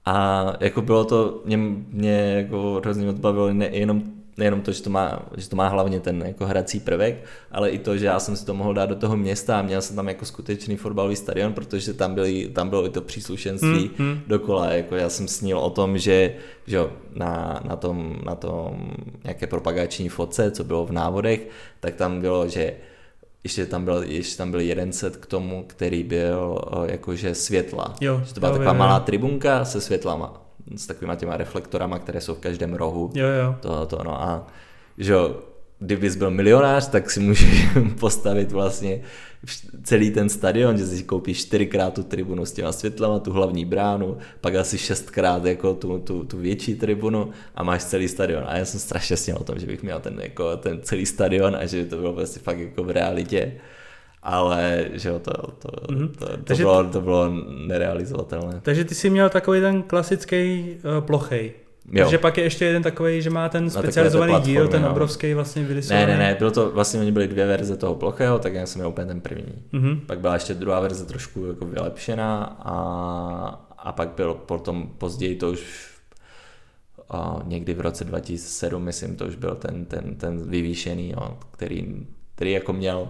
[0.05, 1.57] A jako bylo to, mě,
[1.89, 4.03] mě jako hrozně odbavilo nejenom
[4.37, 7.79] nejenom to, že to, má, že to má hlavně ten jako hrací prvek, ale i
[7.79, 10.07] to, že já jsem si to mohl dát do toho města a měl jsem tam
[10.07, 14.21] jako skutečný fotbalový stadion, protože tam, byly, tam bylo i to příslušenství mm, mm.
[14.27, 14.65] dokola.
[14.65, 16.35] Jako já jsem snil o tom, že,
[16.67, 16.79] že
[17.15, 18.91] na, na, tom, na tom
[19.23, 21.47] nějaké propagační fotce, co bylo v návodech,
[21.79, 22.73] tak tam bylo, že
[23.43, 27.95] ještě tam byl, ještě tam byl jeden set k tomu, který byl jakože světla.
[28.01, 30.44] Jo, že to byla jo, taková jo, malá tribunka se světlama
[30.75, 33.11] s takovýma těma reflektorama, které jsou v každém rohu.
[33.15, 33.55] Jo, jo.
[33.59, 34.47] To, to, no a
[34.97, 35.15] že
[35.79, 37.67] kdybys byl milionář, tak si můžeš
[37.99, 39.01] postavit vlastně
[39.83, 44.17] celý ten stadion, že si koupíš čtyřikrát tu tribunu s těma světlama, tu hlavní bránu,
[44.41, 48.43] pak asi šestkrát jako tu, tu, tu větší tribunu a máš celý stadion.
[48.47, 51.55] A já jsem strašně sněl o tom, že bych měl ten, jako, ten celý stadion
[51.55, 53.53] a že by to bylo vlastně fakt jako v realitě
[54.25, 56.11] ale že jo, to, to, mm-hmm.
[56.11, 57.29] to, to, takže, bylo, to bylo
[57.67, 58.59] nerealizovatelné.
[58.61, 61.51] Takže ty jsi měl takový ten klasický uh, plochej.
[61.91, 62.03] Jo.
[62.03, 66.05] Takže pak je ještě jeden takový, že má ten specializovaný díl, ten obrovský vlastně vyrysovaný.
[66.05, 68.79] Ne, ne, ne, bylo to, vlastně oni byly dvě verze toho plochého, tak já jsem
[68.79, 69.63] měl úplně ten první.
[69.73, 69.99] Mm-hmm.
[70.05, 72.75] Pak byla ještě druhá verze trošku jako vylepšená a,
[73.77, 75.89] a pak byl potom později to už
[77.09, 82.07] a někdy v roce 2007, myslím, to už byl ten, ten, ten vyvýšený, jo, který,
[82.35, 83.07] který jako měl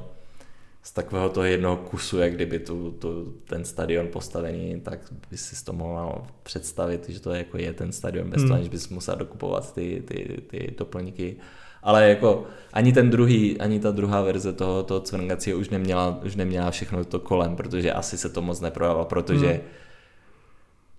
[0.86, 5.66] z takového toho jednoho kusu, jak kdyby tu, tu, ten stadion postavený, tak by si
[5.66, 8.48] to mohl představit, že to je, jako je ten stadion bez hmm.
[8.48, 11.36] toho, aniž bys musel dokupovat ty, ty, ty doplňky.
[11.84, 16.36] Ale jako ani ten druhý, ani ta druhá verze toho, toho cvrngacího už neměla, už
[16.36, 19.62] neměla všechno to kolem, protože asi se to moc neprodávalo, protože hmm.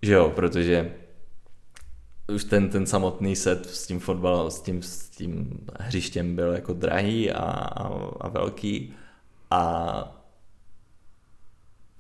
[0.03, 0.93] že jo, protože
[2.35, 6.73] už ten, ten samotný set s tím fotbalem, s tím, s tím hřištěm byl jako
[6.73, 7.89] drahý a, a,
[8.21, 8.95] a velký
[9.51, 10.13] a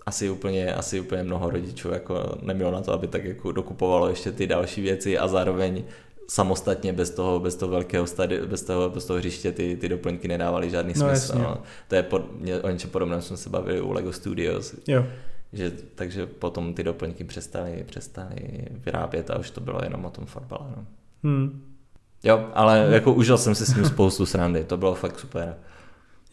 [0.06, 4.32] asi úplně, asi úplně mnoho rodičů jako nemělo na to, aby tak jako dokupovalo ještě
[4.32, 5.84] ty další věci a zároveň
[6.28, 10.28] samostatně bez toho, bez toho velkého stady, bez toho, bez toho hřiště ty, ty doplňky
[10.28, 11.38] nedávaly žádný no, smysl.
[11.38, 11.62] No.
[11.88, 12.22] To je pod,
[12.62, 14.74] o něčem podobném jsme se bavili u LEGO Studios.
[14.86, 15.06] Jo.
[15.52, 20.26] Že, takže potom ty doplňky přestali, přestali vyrábět a už to bylo jenom o tom
[20.26, 20.66] fotbale.
[20.76, 20.86] No.
[21.22, 21.76] Hmm.
[22.24, 25.56] Jo, ale jako užil jsem si s ním spoustu srandy, to bylo fakt super.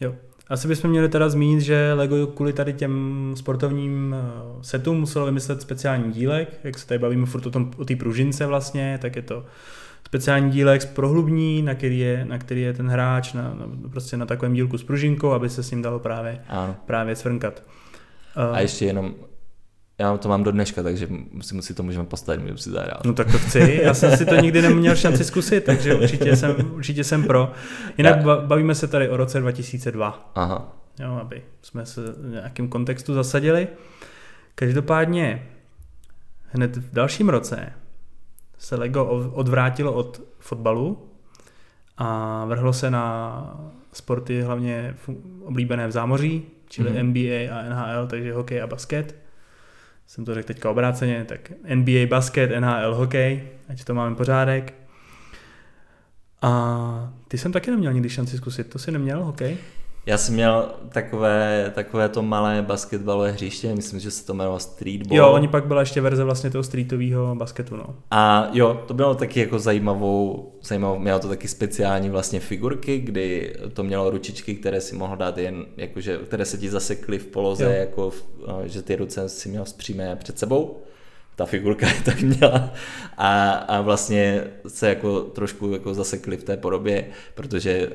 [0.00, 0.14] Jo.
[0.48, 4.32] Asi bychom měli teda zmínit, že LEGO kvůli tady těm sportovním eh,
[4.62, 8.46] setům muselo vymyslet speciální dílek, jak se tady bavíme furt o, tom, o té pružince
[8.46, 9.44] vlastně, tak je to
[10.06, 14.16] speciální dílek z prohlubní, na který je, na který je ten hráč na, na, prostě
[14.16, 16.76] na takovém dílku s pružinkou, aby se s ním dalo právě, ano.
[16.86, 17.62] právě svrnkat.
[18.52, 19.14] A ještě jenom
[19.98, 21.08] já to mám do dneška, takže
[21.40, 23.04] si, si to můžeme postavit, můžeme si zahrát.
[23.04, 26.56] No tak to chci, já jsem si to nikdy neměl šanci zkusit, takže určitě jsem,
[26.74, 27.52] určitě jsem pro.
[27.98, 28.36] Jinak já...
[28.36, 30.32] bavíme se tady o roce 2002.
[30.34, 30.76] Aha.
[31.00, 33.68] Jo, aby jsme se v nějakém kontextu zasadili.
[34.54, 35.48] Každopádně
[36.46, 37.72] hned v dalším roce
[38.58, 41.08] se Lego odvrátilo od fotbalu
[41.98, 44.94] a vrhlo se na sporty hlavně
[45.44, 47.02] oblíbené v zámoří, čili mm-hmm.
[47.02, 49.23] NBA a NHL, takže hokej a basket
[50.06, 54.74] jsem to řekl teďka obráceně, tak NBA basket, NHL hokej, ať to máme pořádek.
[56.42, 59.58] A ty jsem taky neměl nikdy šanci zkusit, to si neměl hokej?
[60.06, 65.18] Já jsem měl takové, takové to malé basketbalové hřiště, myslím, že se to jmenovalo streetball.
[65.18, 67.86] Jo, oni pak byla ještě verze vlastně toho streetového basketu, no.
[68.10, 73.54] A jo, to bylo taky jako zajímavou, zajímavou, mělo to taky speciální vlastně figurky, kdy
[73.72, 77.64] to mělo ručičky, které si mohl dát jen, jakože, které se ti zasekly v poloze,
[77.64, 77.70] jo.
[77.70, 78.12] jako,
[78.64, 80.80] že ty ruce si měl zpřímé před sebou
[81.36, 82.70] ta figurka je tak měla
[83.16, 87.90] a, a vlastně se jako trošku jako zasekli v té podobě, protože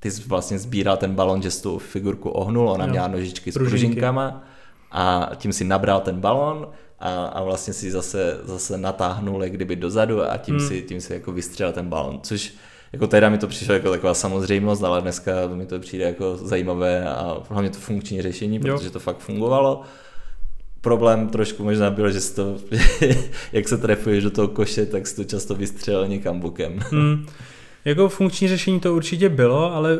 [0.00, 2.90] ty jsi vlastně sbíral ten balon, že jsi tu figurku ohnul, ona jo.
[2.90, 4.44] měla nožičky s pružinkama
[4.90, 9.76] a tím si nabral ten balon a, a vlastně si zase, zase natáhnul jak kdyby
[9.76, 10.68] dozadu a tím, hmm.
[10.68, 12.54] si, tím si jako vystřelil ten balon, což
[12.92, 17.08] jako teda mi to přišlo jako taková samozřejmost, ale dneska mi to přijde jako zajímavé
[17.08, 18.90] a hlavně to funkční řešení, protože jo.
[18.90, 19.82] to fakt fungovalo.
[20.80, 22.56] Problém trošku možná byl, že to,
[23.52, 26.78] jak se trefuješ do toho koše, tak si to často vystřelil někam bokem.
[26.90, 27.26] Hmm.
[27.84, 29.98] Jako funkční řešení to určitě bylo, ale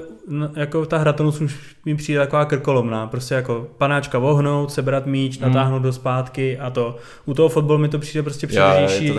[0.57, 3.07] jako ta hratelnost už mi přijde taková krkolomná.
[3.07, 5.49] Prostě jako panáčka vohnout, sebrat míč, hmm.
[5.49, 6.97] natáhnout do zpátky a to.
[7.27, 9.13] U toho fotbalu mi to přijde prostě přirozenější.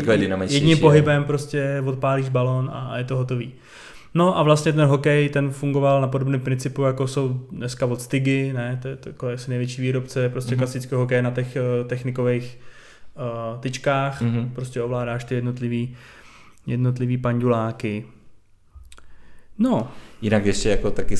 [0.49, 3.53] Jedním pohybem prostě odpálíš balon a je to hotový.
[4.13, 8.53] No a vlastně ten hokej, ten fungoval na podobném principu, jako jsou dneska od Stigy,
[8.53, 10.57] ne, to je, to je asi největší výrobce prostě mm-hmm.
[10.57, 12.59] klasického hokeje na těch uh, technikových
[13.15, 14.49] uh, tyčkách, mm-hmm.
[14.53, 15.95] prostě ovládáš ty jednotlivý,
[16.67, 18.05] jednotlivý panduláky.
[19.61, 19.87] No.
[20.21, 21.15] Jinak ještě jako taky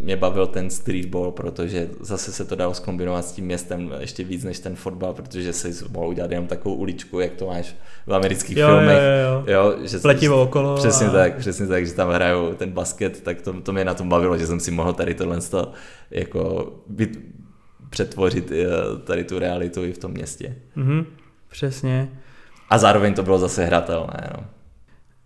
[0.00, 4.44] mě bavil ten streetball, protože zase se to dalo zkombinovat s tím městem ještě víc
[4.44, 8.56] než ten fotbal, protože se mohl udělat jenom takovou uličku, jak to máš v amerických
[8.56, 8.98] jo, filmech.
[8.98, 9.86] Jo, jo, jo.
[9.86, 10.76] že, Pletivo okolo.
[10.76, 11.10] Přesně a...
[11.10, 14.38] tak, přesně tak, že tam hrajou ten basket, tak to, to mě na tom bavilo,
[14.38, 15.38] že jsem si mohl tady tohle
[16.10, 17.18] jako být,
[17.90, 18.66] přetvořit eh,
[19.04, 20.56] tady tu realitu i v tom městě.
[20.76, 21.06] Mhm,
[21.50, 22.08] přesně.
[22.70, 24.30] A zároveň to bylo zase hratelné.
[24.36, 24.44] No.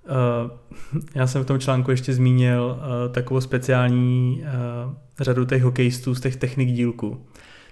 [0.04, 6.14] Uh, já jsem v tom článku ještě zmínil uh, takovou speciální uh, řadu těch hokejistů
[6.14, 7.26] z těch technik dílků.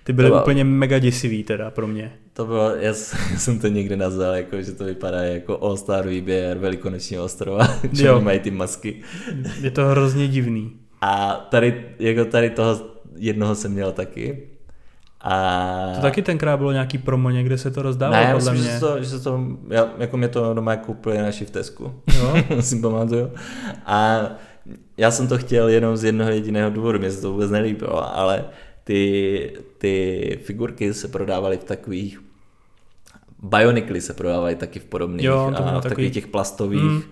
[0.04, 2.12] Ty byly bylo, úplně mega děsivý teda pro mě.
[2.32, 2.92] To bylo, já,
[3.32, 8.12] já jsem to někde nazval, jako, že to vypadá jako All-Star výběr Velikonočního ostrova, že
[8.12, 9.02] mají ty masky.
[9.60, 10.72] Je to hrozně divný.
[11.00, 12.80] A tady, jako tady toho
[13.16, 14.48] jednoho jsem měl taky.
[15.22, 15.92] A...
[15.94, 18.74] To taky tenkrát bylo nějaký promo, někde se to rozdávalo ne, podle myslím, mě.
[18.74, 22.34] Že, to, že to, já, jako mě to doma koupili naši v Tesku, jo?
[22.60, 23.30] si pamatuju.
[23.86, 24.26] A
[24.96, 28.44] já jsem to chtěl jenom z jednoho jediného důvodu, mě se to vůbec nelíbilo, ale
[28.84, 32.20] ty, ty figurky se prodávaly v takových
[33.42, 35.88] Bionicly se prodávají taky v podobných jo, a v takový...
[35.88, 37.02] takových těch plastových mm.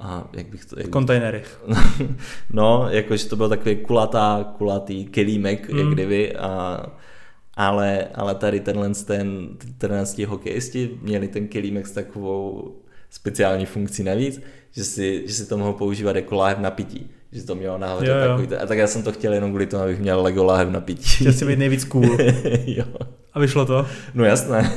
[0.00, 0.80] a jak bych to...
[0.80, 0.88] Jak...
[0.88, 1.60] kontejnerech.
[2.52, 5.78] no, jakože to byl takový kulatá, kulatý kelímek, mm.
[5.78, 6.82] jak kdyby a
[7.58, 9.48] ale, ale tady tenhle ten,
[9.78, 12.74] tenhle ti hokejisti měli ten kelímek s takovou
[13.10, 14.40] speciální funkcí navíc,
[14.70, 17.10] že si, že si to mohou používat jako láhev na pití.
[17.32, 18.28] Že to mělo nahoře jo, jo.
[18.28, 18.56] takový.
[18.56, 21.02] A tak já jsem to chtěl jenom kvůli tomu, abych měl Lego láhev na pití.
[21.02, 22.18] Chtěl si být nejvíc cool.
[22.66, 22.84] jo.
[23.32, 23.86] A vyšlo to?
[24.14, 24.72] No jasné.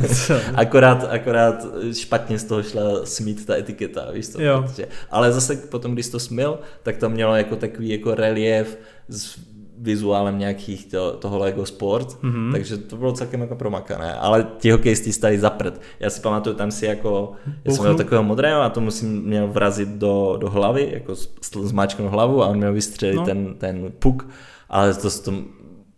[0.56, 4.42] akorát, akorát špatně z toho šla smít ta etiketa, víš co?
[4.42, 4.64] Jo.
[4.68, 8.78] Protože, ale zase potom, když to smil, tak to mělo jako takový jako relief
[9.08, 9.40] z
[9.82, 12.52] vizuálem nějakých to, toho Lego Sport, mm-hmm.
[12.52, 15.82] takže to bylo celkem jako promakané, ale ti hokejisti stali za prd.
[16.00, 17.32] Já si pamatuju, tam si jako,
[17.66, 21.16] já jsem měl takového modrého a to musím měl vrazit do, do hlavy, jako
[21.62, 23.26] zmáčknout hlavu a on měl vystřelit no.
[23.26, 24.28] ten, ten puk,
[24.70, 25.34] ale to, to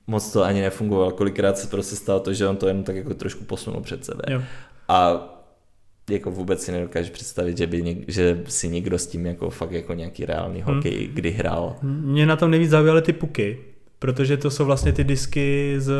[0.07, 1.11] moc to ani nefungovalo.
[1.11, 4.23] Kolikrát se prostě stalo to, že on to jen tak jako trošku posunul před sebe.
[4.29, 4.41] Jo.
[4.87, 5.29] A
[6.09, 9.71] jako vůbec si nedokážu představit, že, by něk, že si někdo s tím jako fakt
[9.71, 10.75] jako nějaký reálný hmm.
[10.75, 11.75] hokej kdy hrál.
[11.81, 13.59] Mě na tom nejvíc zaujaly ty puky,
[14.03, 15.93] protože to jsou vlastně ty disky z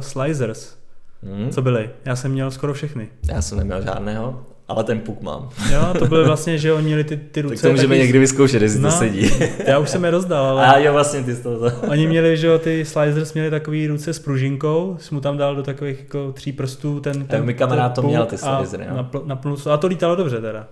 [0.00, 0.74] Slicers,
[1.22, 1.50] hmm.
[1.50, 1.90] co byly.
[2.04, 3.08] Já jsem měl skoro všechny.
[3.28, 5.48] Já jsem neměl žádného, ale ten puk mám.
[5.72, 7.54] Jo, to bylo vlastně, že oni měli ty, ty ruce.
[7.54, 8.02] tak to můžeme taky...
[8.02, 9.30] někdy vyzkoušet, jestli no, to sedí.
[9.66, 10.66] já už jsem je rozdal, ale...
[10.66, 11.72] A jo, vlastně ty z toho.
[11.90, 15.56] oni měli, že jo, ty sliders měli takový ruce s pružinkou, jsi mu tam dal
[15.56, 18.98] do takových jako tří prstů ten, ten Mi kamarád to měl ty slidery, no.
[18.98, 20.68] A, na, na, a to lítalo dobře teda.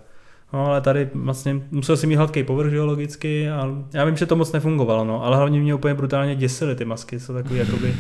[0.53, 4.27] No, ale tady vlastně musel si mít hladký povrch, že logicky, a já vím, že
[4.27, 7.95] to moc nefungovalo, no, ale hlavně mě úplně brutálně děsily ty masky, jsou takový jakoby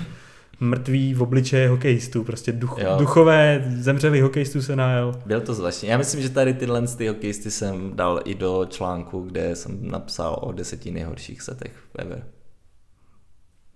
[0.60, 5.14] mrtví v obličeje hokejistů, prostě duch, duchové zemřelých hokejistů se najel.
[5.26, 5.88] Byl to zvláštní.
[5.88, 10.38] Já myslím, že tady tyhle ty hokejisty jsem dal i do článku, kde jsem napsal
[10.42, 12.26] o deseti nejhorších setech ever.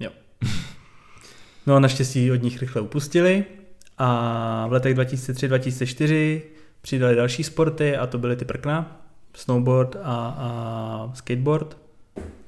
[0.01, 0.11] Jo.
[1.67, 3.45] No a naštěstí od nich rychle upustili
[3.99, 6.41] a v letech 2003-2004
[6.83, 9.01] přidali další sporty a to byly ty prkna,
[9.35, 10.01] snowboard a,
[10.39, 11.77] a skateboard.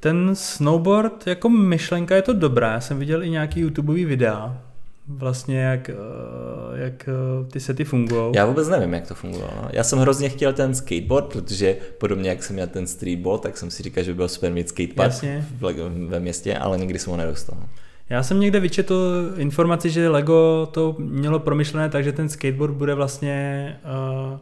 [0.01, 4.59] Ten snowboard jako myšlenka je to dobrá, já jsem viděl i nějaký YouTubeový videa,
[5.09, 5.95] vlastně jak, eh,
[6.75, 8.33] jak eh, ty sety fungují.
[8.35, 9.53] Já vůbec nevím, jak to fungovalo.
[9.63, 9.69] No.
[9.73, 13.71] Já jsem hrozně chtěl ten skateboard, protože podobně jak jsem měl ten streetboard, tak jsem
[13.71, 15.47] si říkal, že by byl super mít skatepark Jasně.
[16.09, 17.59] ve městě, ale nikdy jsem ho nedostal.
[18.11, 22.95] Já jsem někde vyčetl informaci, že Lego to mělo promyšlené tak, že ten skateboard bude
[22.95, 23.77] vlastně
[24.33, 24.39] uh,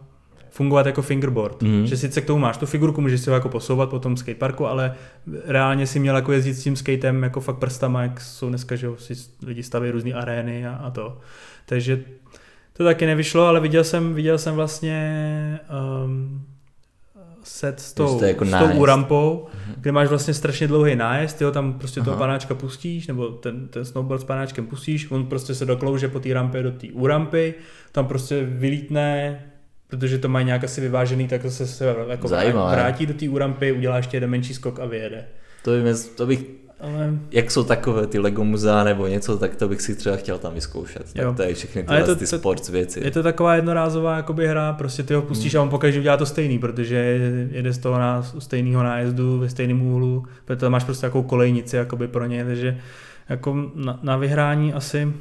[0.50, 1.62] fungovat jako fingerboard.
[1.62, 1.86] Mm.
[1.86, 4.66] Že sice k tomu máš tu figurku, můžeš si ho jako posouvat po tom skateparku,
[4.66, 4.94] ale
[5.44, 8.88] reálně si měl jako jezdit s tím skatem jako fakt prstama, jak jsou dneska, že
[8.98, 9.14] si
[9.46, 11.18] lidi staví různé arény a, a, to.
[11.66, 12.04] Takže
[12.72, 15.60] to taky nevyšlo, ale viděl jsem, viděl jsem vlastně
[16.04, 16.46] um,
[17.42, 19.74] set s tou, jako s tou urampou, mm-hmm.
[19.76, 22.04] kde máš vlastně strašně dlouhý nájezd, jo, tam prostě Aha.
[22.04, 26.20] toho panáčka pustíš, nebo ten, ten snowboard s panáčkem pustíš, on prostě se doklouže po
[26.20, 27.54] té rampě do té urampy,
[27.92, 29.38] tam prostě vylítne,
[29.88, 32.76] protože to mají nějak asi vyvážený, tak se, se jako Zajímavé.
[32.76, 35.24] vrátí do té urampy, udělá ještě jeden menší skok a vyjede.
[35.64, 36.44] To, by, to bych,
[36.82, 37.18] ale...
[37.30, 40.54] jak jsou takové ty Lego muzea nebo něco, tak to bych si třeba chtěl tam
[40.54, 41.12] vyzkoušet.
[41.12, 41.34] Tak jo.
[41.36, 43.00] to je všechny tyhle to, ty to, sports věci.
[43.04, 45.60] Je to taková jednorázová jakoby hra, prostě ty ho pustíš hmm.
[45.60, 46.96] a on pokaždé udělá to stejný, protože
[47.50, 52.08] jede z toho na, stejného nájezdu ve stejném úhlu, protože máš prostě takovou kolejnici jakoby
[52.08, 52.78] pro ně, takže
[53.28, 55.12] jako na, na vyhrání asi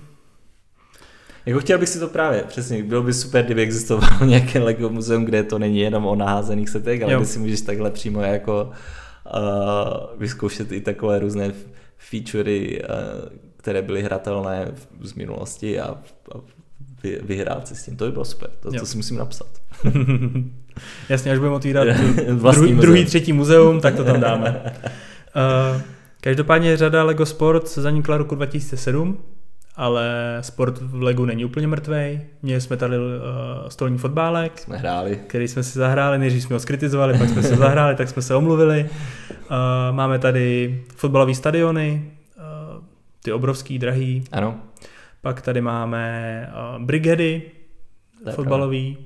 [1.45, 5.25] jako chtěl bych si to právě, přesně, bylo by super, kdyby existovalo nějaké Lego muzeum,
[5.25, 7.19] kde to není jenom o naházených setech, ale jo.
[7.19, 8.71] kde si můžeš takhle přímo jako
[10.17, 11.51] vyzkoušet i takové různé
[11.97, 14.71] featurey, uh, které byly hratelné
[15.01, 16.37] z minulosti a, a
[17.03, 17.97] vy, vyhrát si s tím.
[17.97, 19.47] To by bylo super, to, to si musím napsat.
[21.09, 21.87] Jasně, až budeme otvírat
[22.53, 24.61] druhý, druhý, třetí muzeum, tak to tam dáme.
[25.75, 25.81] Uh,
[26.21, 29.17] každopádně řada Lego Sports zanikla roku 2007,
[29.81, 32.21] ale sport v Legu není úplně mrtvý.
[32.41, 33.03] Měli jsme tady uh,
[33.67, 35.19] stolní fotbálek, jsme hráli.
[35.27, 38.35] který jsme si zahráli, než jsme ho skritizovali, pak jsme se zahráli, tak jsme se
[38.35, 38.89] omluvili.
[39.29, 39.57] Uh,
[39.91, 42.83] máme tady fotbalové stadiony, uh,
[43.23, 44.23] ty obrovský, drahý.
[44.31, 44.59] Ano.
[45.21, 47.41] Pak tady máme uh, brigady
[48.31, 48.97] fotbalový.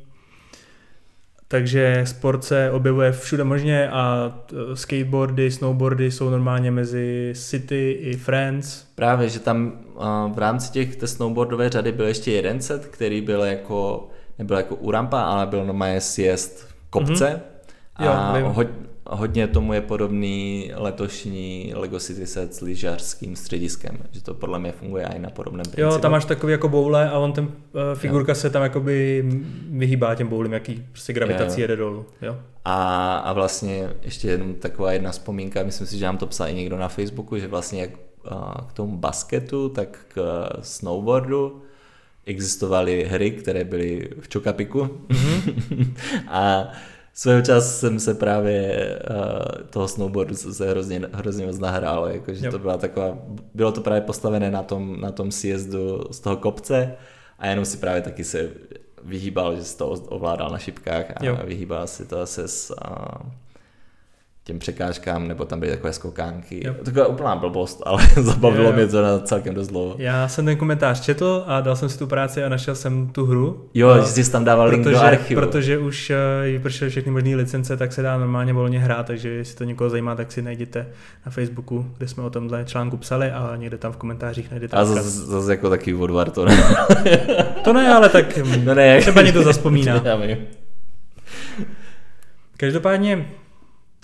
[1.55, 4.33] Takže sport se objevuje všude možně a
[4.71, 8.83] e, skateboardy, snowboardy jsou normálně mezi City i Friends.
[8.95, 9.71] Právě, že tam
[10.33, 14.75] v rámci těch té snowboardové řady byl ještě jeden set, který byl jako, nebyl jako
[14.75, 17.41] u rampa, ale byl normálně sjezd kopce.
[17.99, 18.31] Mm-hmm.
[18.31, 18.65] A jo,
[19.09, 24.71] hodně tomu je podobný letošní Lego City set s lyžařským střediskem, že to podle mě
[24.71, 25.81] funguje i na podobném principu.
[25.81, 27.51] Jo, tam máš takový jako boule a on ten uh,
[27.93, 28.35] figurka jo.
[28.35, 29.25] se tam jakoby
[29.69, 32.05] vyhýbá těm boulím, jaký prostě gravitací jede dolů.
[32.21, 32.37] Jo.
[32.65, 36.53] A, a vlastně ještě jenom taková jedna vzpomínka, myslím si, že nám to psal i
[36.53, 37.89] někdo na Facebooku, že vlastně jak
[38.31, 41.61] uh, k tomu basketu, tak k snowboardu
[42.25, 44.89] existovaly hry, které byly v Čokapiku.
[45.09, 45.93] Mm-hmm.
[46.27, 46.71] a
[47.15, 52.59] svého čas jsem se právě uh, toho snowboardu se hrozně, hrozně moc nahrál, jakože to
[52.59, 53.17] byla taková,
[53.53, 56.95] bylo to právě postavené na tom, na tom sjezdu z toho kopce
[57.39, 58.49] a jenom si právě taky se
[59.03, 61.39] vyhýbal, že se to ovládal na šipkách a jo.
[61.45, 63.31] vyhýbal si to se s, uh,
[64.47, 66.67] těm překážkám, nebo tam byly takové skokánky.
[66.67, 66.73] Jo.
[66.83, 69.95] Taková úplná blbost, ale zabavilo jo, mě to na celkem dost dlouho.
[69.97, 73.25] Já jsem ten komentář četl a dal jsem si tu práci a našel jsem tu
[73.25, 73.69] hru.
[73.73, 75.41] Jo, a, jsi tam dával protože, link do archivu.
[75.41, 76.15] Protože už uh,
[76.51, 80.15] vypršely všechny možné licence, tak se dá normálně volně hrát, takže jestli to někoho zajímá,
[80.15, 80.87] tak si najděte
[81.25, 84.77] na Facebooku, kde jsme o tomhle článku psali a někde tam v komentářích najdete.
[84.77, 86.57] A zase, zase jako takový odvar to ne?
[87.63, 90.03] to ne, ale tak no ne, třeba někdo zaspomíná.
[92.57, 93.25] Každopádně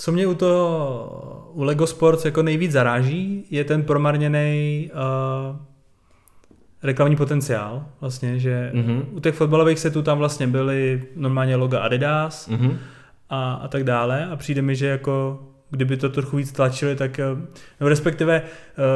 [0.01, 5.55] co mě u toho, u Lego Sports jako nejvíc zaráží, je ten promarněný uh,
[6.83, 9.03] reklamní potenciál, vlastně, že mm-hmm.
[9.11, 12.77] u těch fotbalových setů tam vlastně byly normálně loga Adidas mm-hmm.
[13.29, 17.19] a, a tak dále a přijde mi, že jako kdyby to trochu víc tlačili, tak
[17.81, 18.41] no respektive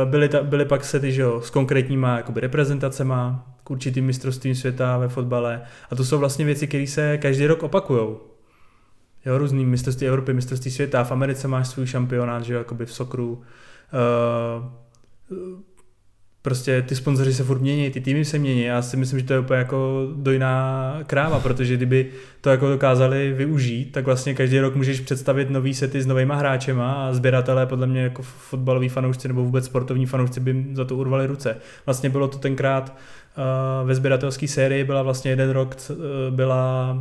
[0.05, 4.97] byly, ta, byly pak sety že jo, s konkrétníma jakoby reprezentacema k určitým mistrovstvím světa
[4.97, 8.34] ve fotbale a to jsou vlastně věci, které se každý rok opakujou.
[9.25, 12.93] Jo, různý mistrovství Evropy, mistrovství světa, v Americe máš svůj šampionát, že jo, jakoby v
[12.93, 13.41] sokru.
[13.93, 14.65] Uh,
[16.41, 18.61] prostě ty sponzoři se furt mění, ty týmy se mění.
[18.61, 22.11] Já si myslím, že to je úplně jako dojná kráva, protože kdyby
[22.41, 26.93] to jako dokázali využít, tak vlastně každý rok můžeš představit nový sety s novýma hráčema
[26.93, 31.27] a sběratelé podle mě jako fotbaloví fanoušci nebo vůbec sportovní fanoušci by za to urvali
[31.27, 31.57] ruce.
[31.85, 32.97] Vlastně bylo to tenkrát
[33.37, 35.95] uh, ve sběratelské sérii byla vlastně jeden rok uh,
[36.29, 36.97] byla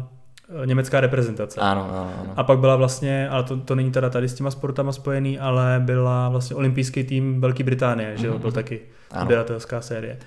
[0.64, 1.60] německá reprezentace.
[1.60, 2.32] Ano, ano, ano.
[2.36, 5.82] A pak byla vlastně, ale to, to není teda tady s těma sportama spojený, ale
[5.84, 8.40] byla vlastně olympijský tým Velké Británie, že jo, mm-hmm.
[8.40, 8.80] byl taky
[9.22, 10.18] sběratelská série.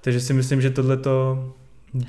[0.00, 1.44] Takže si myslím, že tohle to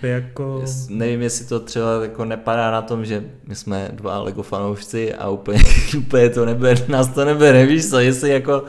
[0.01, 0.57] by jako...
[0.61, 5.13] Jest, nevím, jestli to třeba jako nepadá na tom, že my jsme dva Lego fanoušci
[5.13, 5.59] a úplně,
[5.97, 8.63] úplně to nebude, nás to nebude, nevíš co, jestli jako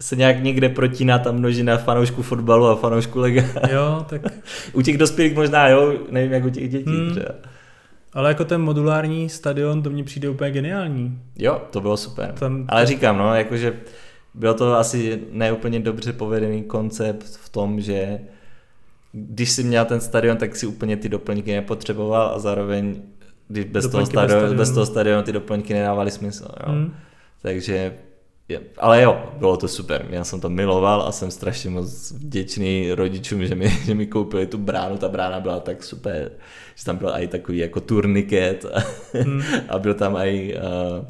[0.00, 3.42] se nějak někde protíná ta množina fanoušků fotbalu a fanoušků lega.
[3.70, 4.22] Jo, tak...
[4.72, 7.10] u těch dospělých možná jo, nevím jak u těch dětí hmm.
[7.10, 7.30] třeba.
[8.12, 11.20] Ale jako ten modulární stadion, to mně přijde úplně geniální.
[11.38, 12.32] Jo, to bylo super.
[12.32, 13.76] Tam, Ale říkám, no, jakože
[14.34, 18.20] bylo to asi neúplně dobře povedený koncept v tom, že
[19.12, 23.02] když si měl ten stadion, tak si úplně ty doplňky nepotřeboval a zároveň
[23.48, 26.48] když bez, toho stadionu, bez, bez toho stadionu ty doplňky nedávaly smysl.
[26.66, 26.72] Jo.
[26.72, 26.94] Hmm.
[27.42, 27.94] Takže
[28.78, 33.46] ale jo, bylo to super, já jsem to miloval a jsem strašně moc vděčný rodičům,
[33.46, 36.32] že mi, že mi koupili tu bránu, ta brána byla tak super,
[36.74, 38.80] že tam byl i takový jako turniket a,
[39.12, 39.42] hmm.
[39.68, 41.06] a byl tam i uh,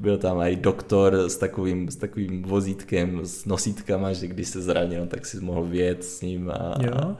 [0.00, 5.06] byl tam i doktor s takovým, s takovým vozítkem, s nosítkama, že když se zranil,
[5.06, 6.92] tak si mohl vět s ním a, jo.
[6.94, 7.16] a,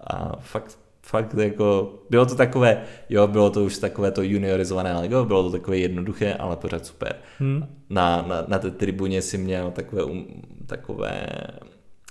[0.00, 5.24] a fakt fakt jako, bylo to takové, jo, bylo to už takové to juniorizované Lego,
[5.24, 7.16] bylo to takové jednoduché, ale pořád super.
[7.38, 7.66] Hmm.
[7.90, 10.26] Na, na, na té tribuně si měl takové, um,
[10.66, 11.26] takové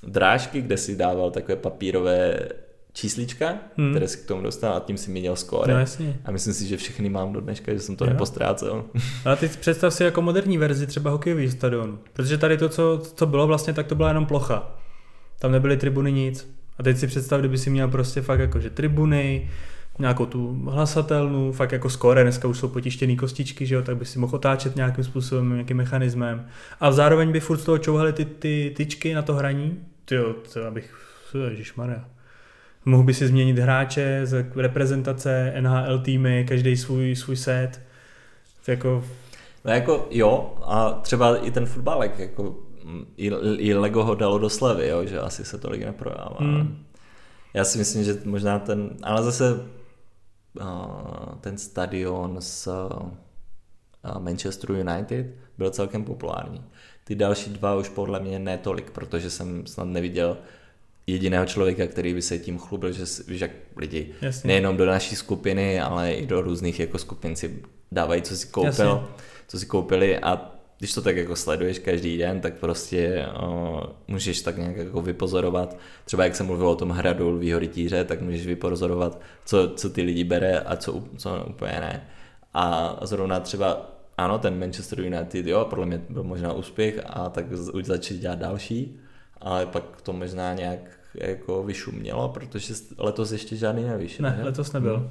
[0.04, 2.40] drážky, kde si dával takové papírové
[2.94, 3.90] číslička, hmm.
[3.92, 5.74] které si k tomu dostal a tím si měnil skóre.
[5.74, 6.20] No, jasně.
[6.26, 8.10] A myslím si, že všechny mám do dneška, že jsem to jo.
[8.10, 8.86] nepostrácel.
[9.26, 12.00] A teď představ si jako moderní verzi třeba hokejový stadion.
[12.14, 14.76] Protože tady to, co, co bylo vlastně, tak to byla jenom plocha.
[15.40, 16.63] Tam nebyly tribuny nic.
[16.78, 19.50] A teď si představ, kdyby si měl prostě fakt jakože tribuny,
[20.00, 24.06] nějakou tu hlasatelnu, fakt jako skore, dneska už jsou potištěný kostičky, že jo, tak by
[24.06, 26.48] si mohl otáčet nějakým způsobem, nějakým mechanismem.
[26.80, 29.80] A zároveň by furt z toho čouhaly ty, ty tyčky na to hraní.
[30.06, 30.96] Ty jo, to abych,
[31.50, 32.06] ježišmarja.
[32.86, 37.82] Mohl by si změnit hráče z reprezentace, NHL týmy, každý svůj, svůj set.
[38.66, 39.04] To jako...
[39.66, 42.56] No jako jo, a třeba i ten fotbalek, jako
[43.18, 43.28] i,
[43.58, 46.38] i Lego ho dalo do slevy, jo, že asi se tolik neprodává.
[46.40, 46.86] Hmm.
[47.54, 49.54] Já si myslím, že možná ten, ale zase
[50.62, 55.28] uh, ten stadion s uh, Manchester United
[55.58, 56.64] byl celkem populární.
[57.04, 60.38] Ty další dva už podle mě netolik, protože jsem snad neviděl
[61.08, 64.48] jediného člověka, který by se tím chlubil, že, že lidi Jasně.
[64.48, 68.86] nejenom do naší skupiny, ale i do různých jako skupin si dávají, co si koupil,
[68.86, 69.08] Jasně.
[69.48, 74.42] co si koupili a když to tak jako sleduješ každý den, tak prostě o, můžeš
[74.42, 78.48] tak nějak jako vypozorovat, třeba jak jsem mluvil o tom hradu Lvýho rytíře, tak můžeš
[78.48, 82.08] vypozorovat, co, co ty lidi bere a co, co úplně ne.
[82.54, 87.46] A zrovna třeba ano, ten Manchester United, jo, podle mě byl možná úspěch a tak
[87.74, 89.00] už začít dělat další,
[89.42, 90.80] ale pak to možná nějak
[91.14, 94.24] jako vyšumělo, protože letos ještě žádný nevyšel.
[94.24, 94.44] Ne, ne?
[94.44, 94.98] letos nebyl.
[94.98, 95.10] Hmm.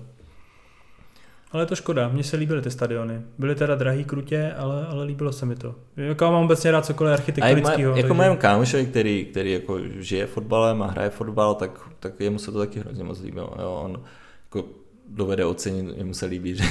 [1.53, 3.21] Ale je to škoda, mně se líbily ty stadiony.
[3.39, 5.75] Byly teda drahý krutě, ale, ale líbilo se mi to.
[5.97, 7.97] Jako mám obecně rád cokoliv architektonického.
[7.97, 8.29] Jako takže...
[8.29, 12.59] mám kámošovi, který, který jako žije fotbalem a hraje fotbal, tak, tak jemu se to
[12.59, 13.55] taky hrozně moc líbilo.
[13.59, 14.03] Jo, on
[14.45, 14.69] jako
[15.09, 16.65] dovede ocenit, jemu se líbí, že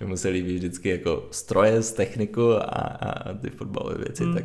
[0.00, 4.34] jemu se líbí vždycky jako stroje z techniku a, a ty fotbalové věci, hmm.
[4.34, 4.44] tak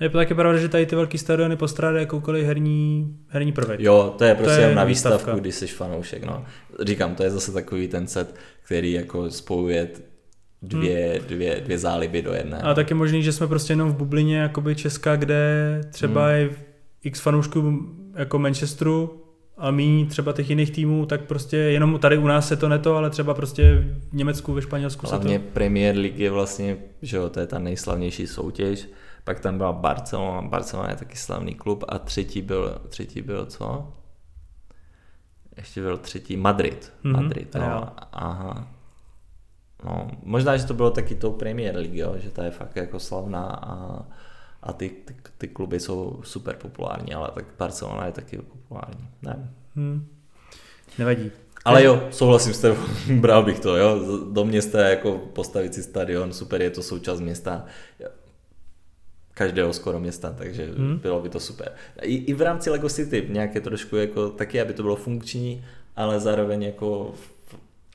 [0.00, 3.80] je to taky pravda, že tady ty velké stadiony postrádají jakoukoliv herní, herní prvek.
[3.80, 5.40] Jo, to je prostě to je na výstavku, výstavka.
[5.40, 6.24] když jsi fanoušek.
[6.24, 6.44] No.
[6.82, 9.88] Říkám, to je zase takový ten set, který jako spojuje
[10.62, 11.28] dvě, hmm.
[11.28, 12.58] dvě, dvě záliby do jedné.
[12.58, 16.36] A taky možný, že jsme prostě jenom v bublině jakoby Česka, kde třeba hmm.
[16.36, 16.50] je
[17.02, 17.78] x fanoušků
[18.14, 19.24] jako Manchesteru
[19.56, 22.96] a mí třeba těch jiných týmů, tak prostě jenom tady u nás se to neto,
[22.96, 25.50] ale třeba prostě v Německu, ve Španělsku Hlavně se to...
[25.52, 28.88] Premier League je vlastně, že jo, to je ta nejslavnější soutěž,
[29.28, 33.92] pak tam byla Barcelona, Barcelona je taky slavný klub a třetí byl, třetí byl co?
[35.56, 36.92] Ještě byl třetí Madrid.
[37.04, 37.90] Mm-hmm, Madrid, no.
[38.12, 38.68] Aha.
[39.84, 43.00] No, možná, že to bylo taky tou Premier League, jo, že ta je fakt jako
[43.00, 44.02] slavná a,
[44.62, 49.08] a ty, ty, ty kluby jsou super populární, ale tak Barcelona je taky populární.
[49.22, 49.54] Ne.
[49.76, 50.06] Hmm.
[50.98, 51.30] Nevadí.
[51.64, 52.76] Ale jo, souhlasím s tebou,
[53.20, 54.00] bral bych to, jo,
[54.32, 57.64] do města jako postavit si stadion, super, je to součást města,
[59.38, 60.98] každého skoro města, takže hmm.
[60.98, 61.72] bylo by to super.
[62.02, 65.64] I, I v rámci Lego City nějaké trošku jako taky, aby to bylo funkční,
[65.96, 67.14] ale zároveň jako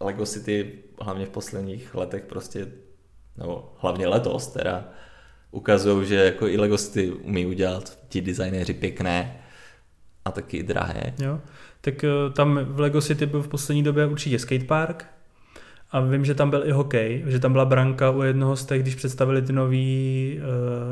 [0.01, 0.71] Lego City
[1.01, 2.67] hlavně v posledních letech prostě,
[3.37, 4.89] nebo hlavně letos teda,
[5.51, 9.43] ukazují, že jako i Lego City umí udělat ti designéři pěkné
[10.25, 11.13] a taky drahé.
[11.23, 11.39] Jo.
[11.81, 15.05] Tak eh, tam v Lego City byl v poslední době určitě skatepark,
[15.93, 18.81] a vím, že tam byl i hokej, že tam byla branka u jednoho z těch,
[18.81, 20.39] když představili ty nový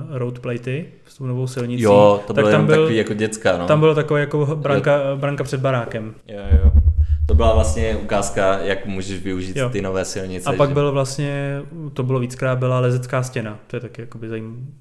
[0.10, 1.84] uh, roadplaty s tou novou silnicí.
[1.84, 3.68] Jo, to bylo tam byl, takový jako dětská, no.
[3.68, 6.14] Tam bylo takový jako branka, branka před barákem.
[6.28, 6.72] Jo, jo.
[7.26, 9.70] To byla vlastně ukázka, jak můžeš využít jo.
[9.70, 10.50] ty nové silnice.
[10.50, 10.74] A pak že...
[10.74, 11.62] byl vlastně,
[11.94, 13.60] to bylo víckrát, byla lezecká stěna.
[13.68, 14.74] To je taky jakoby zajím,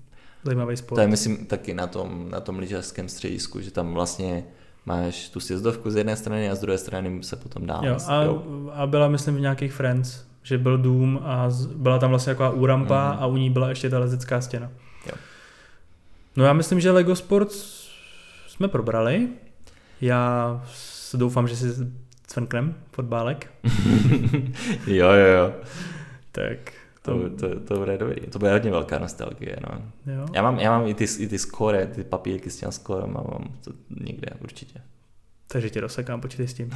[0.44, 0.96] zajímavý sport.
[0.96, 4.44] To je myslím taky na tom, na tom lyžařském středisku, že tam vlastně
[4.86, 7.80] máš tu sjezdovku z jedné strany a z druhé strany se potom dá.
[7.82, 8.42] Jo, a, jo.
[8.74, 12.50] a byla myslím v nějakých Friends, že byl dům a z, byla tam vlastně taková
[12.50, 13.22] úrampa mm-hmm.
[13.22, 14.70] a u ní byla ještě ta lezecká stěna.
[15.06, 15.12] Jo.
[16.36, 17.88] No já myslím, že Lego Sports
[18.48, 19.28] jsme probrali.
[20.00, 20.62] Já
[21.14, 21.66] doufám, že si
[22.26, 23.50] cvrknem fotbálek.
[24.86, 25.52] jo, jo, jo.
[26.32, 26.58] tak
[27.02, 28.26] to, to, to bude dobrý.
[28.26, 29.56] To bude hodně velká nostalgie.
[29.60, 29.82] No.
[30.14, 30.26] Jo.
[30.34, 33.20] Já, mám, já mám i ty, i ty skóre, ty papírky s těm skórem, a
[33.20, 33.70] mám to
[34.00, 34.80] někde určitě.
[35.48, 36.70] Takže tě rozsekám, počítej s tím.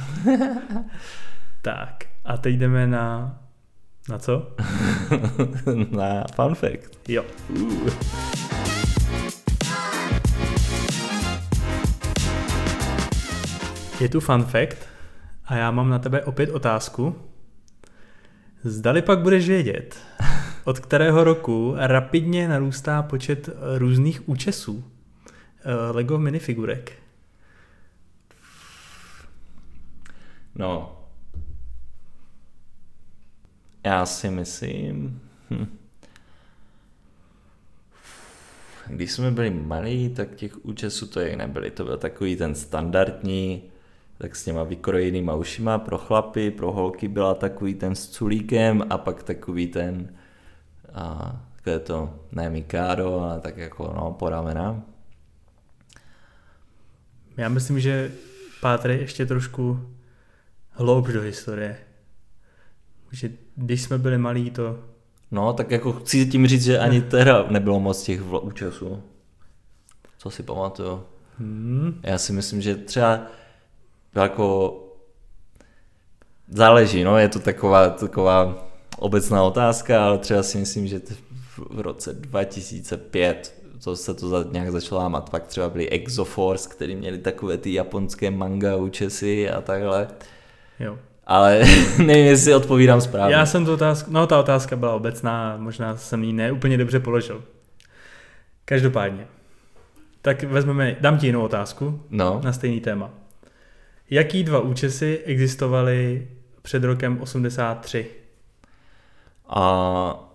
[1.61, 3.39] tak, a teď jdeme na...
[4.09, 4.55] Na co?
[5.91, 6.99] na fun fact.
[7.07, 7.23] Jo.
[7.49, 7.89] Uh.
[13.99, 14.77] Je tu fun fact
[15.45, 17.15] a já mám na tebe opět otázku.
[18.67, 19.97] Zdali pak budeš vědět,
[20.63, 24.83] od kterého roku rapidně narůstá počet různých účesů
[25.59, 26.91] eh, Lego minifigurek?
[30.55, 30.99] No,
[33.83, 35.77] já si myslím, hm.
[38.87, 41.71] když jsme byli malí, tak těch účesů to jak nebyly.
[41.71, 43.63] To byl takový ten standardní,
[44.17, 48.97] tak s těma vykrojenýma ušima pro chlapy, pro holky byla takový ten s culíkem a
[48.97, 50.15] pak takový ten
[50.93, 54.81] a takové to, ne Mikado, ale tak jako no, po ramena.
[57.37, 58.11] Já myslím, že
[58.61, 59.95] pátry ještě trošku
[60.69, 61.77] hloubš do historie.
[63.11, 64.79] Že když jsme byli malí, to...
[65.31, 69.03] No, tak jako chci tím říct, že ani teda nebylo moc těch účasů.
[70.17, 71.03] Co si pamatuju.
[71.37, 71.99] Hmm.
[72.03, 73.21] Já si myslím, že třeba
[74.23, 74.79] jako
[76.47, 81.01] záleží, no, je to taková, taková obecná otázka, ale třeba si myslím, že
[81.69, 85.29] v roce 2005 to se to nějak začalo lámat.
[85.29, 90.07] Pak třeba byli Exoforce, který měli takové ty japonské manga účesy a takhle.
[90.79, 90.97] Jo.
[91.27, 91.63] Ale
[92.05, 93.35] nevím, jestli odpovídám správně.
[93.35, 97.43] Já jsem tu otázku, no ta otázka byla obecná, možná jsem ji neúplně dobře položil.
[98.65, 99.27] Každopádně.
[100.21, 102.41] Tak vezmeme, dám ti jinou otázku no.
[102.43, 103.09] na stejný téma.
[104.09, 106.27] Jaký dva účesy existovaly
[106.61, 108.11] před rokem 83?
[109.47, 110.31] A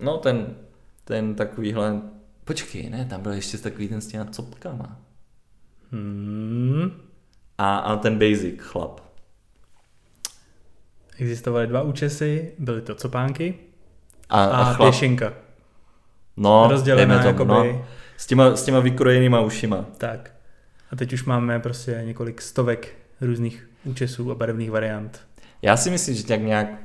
[0.00, 0.56] no ten,
[1.04, 2.00] ten takovýhle,
[2.44, 4.98] počkej, ne, tam byl ještě takový ten s těma copkama.
[5.92, 6.90] Hmm.
[7.58, 9.00] A, a ten basic chlap.
[11.18, 13.54] Existovaly dva účesy, byly to copánky
[14.28, 15.32] a, a, a pěšinka.
[16.36, 17.72] No, Rozdělená tomu, jakoby...
[17.72, 17.86] no.
[18.16, 19.84] S těma, s těma vykrojenýma ušima.
[19.98, 20.34] Tak.
[20.90, 25.20] A teď už máme prostě několik stovek různých účesů a barevných variant.
[25.62, 26.84] Já si myslím, že tak nějak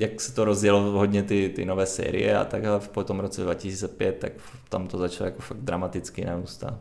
[0.00, 4.18] jak se to rozjelo hodně ty, ty nové série a takhle v tom roce 2005,
[4.18, 4.32] tak
[4.68, 6.74] tam to začalo jako fakt dramaticky narůstat.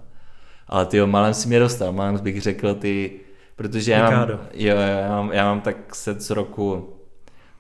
[0.68, 3.20] Ale ty malém si mě dostal, malém bych řekl ty,
[3.56, 6.94] protože já mám, jo, já mám, já mám tak set z roku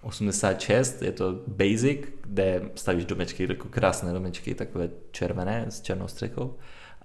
[0.01, 6.55] 86, je to Basic, kde stavíš domečky, jako krásné domečky, takové červené s černou střechou.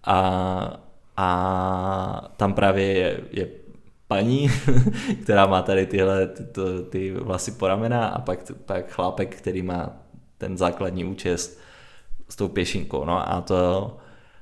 [0.05, 0.85] A,
[1.17, 3.49] a tam právě je, je
[4.09, 4.51] paní,
[5.23, 6.61] která má tady tyhle ty, ty,
[6.91, 9.97] ty vlasy po ramena a pak, pak chlápek, který má
[10.39, 11.59] ten základní účes
[12.29, 13.05] s tou pěšinkou.
[13.05, 13.97] No a to,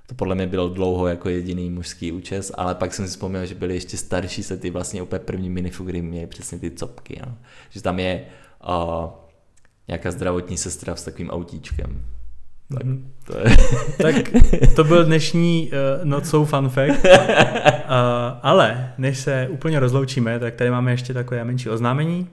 [0.07, 3.55] to podle mě bylo dlouho jako jediný mužský účes, ale pak jsem si vzpomněl, že
[3.55, 7.21] byly ještě starší sety, vlastně úplně první minifigury měly přesně ty copky.
[7.27, 7.35] No.
[7.71, 8.27] Že tam je
[8.69, 9.11] uh,
[9.89, 12.05] nějaká zdravotní sestra s takovým autíčkem.
[12.75, 13.13] Tak, mhm.
[13.27, 13.57] to je.
[14.03, 14.31] tak
[14.77, 17.05] to byl dnešní uh, not so fun fact.
[17.05, 17.11] Uh,
[18.43, 22.29] ale než se úplně rozloučíme, tak tady máme ještě takové menší oznámení,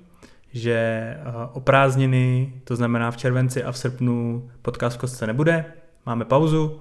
[0.53, 5.65] že uh, o prázdniny, to znamená v červenci a v srpnu podcast v kostce nebude,
[6.05, 6.77] máme pauzu.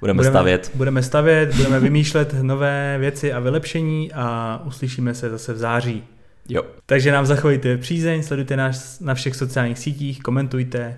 [0.00, 0.70] Budeme, budeme stavět.
[0.74, 6.04] Budeme stavět, budeme vymýšlet nové věci a vylepšení a uslyšíme se zase v září.
[6.48, 6.62] Jo.
[6.86, 10.96] Takže nám zachovejte přízeň, sledujte nás na všech sociálních sítích, komentujte,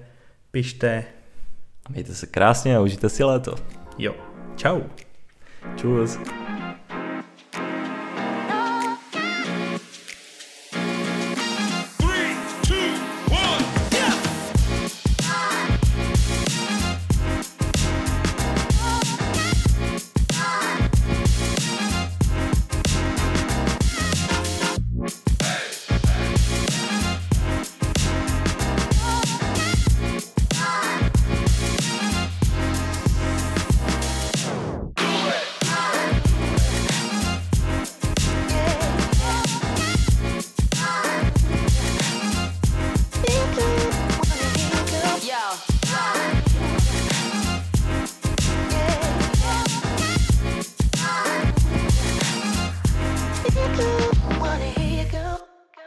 [0.50, 1.04] pište,
[1.88, 3.54] Mějte se krásně a užijte si léto.
[3.98, 4.14] Jo.
[4.56, 4.80] Čau.
[5.76, 6.18] Čus.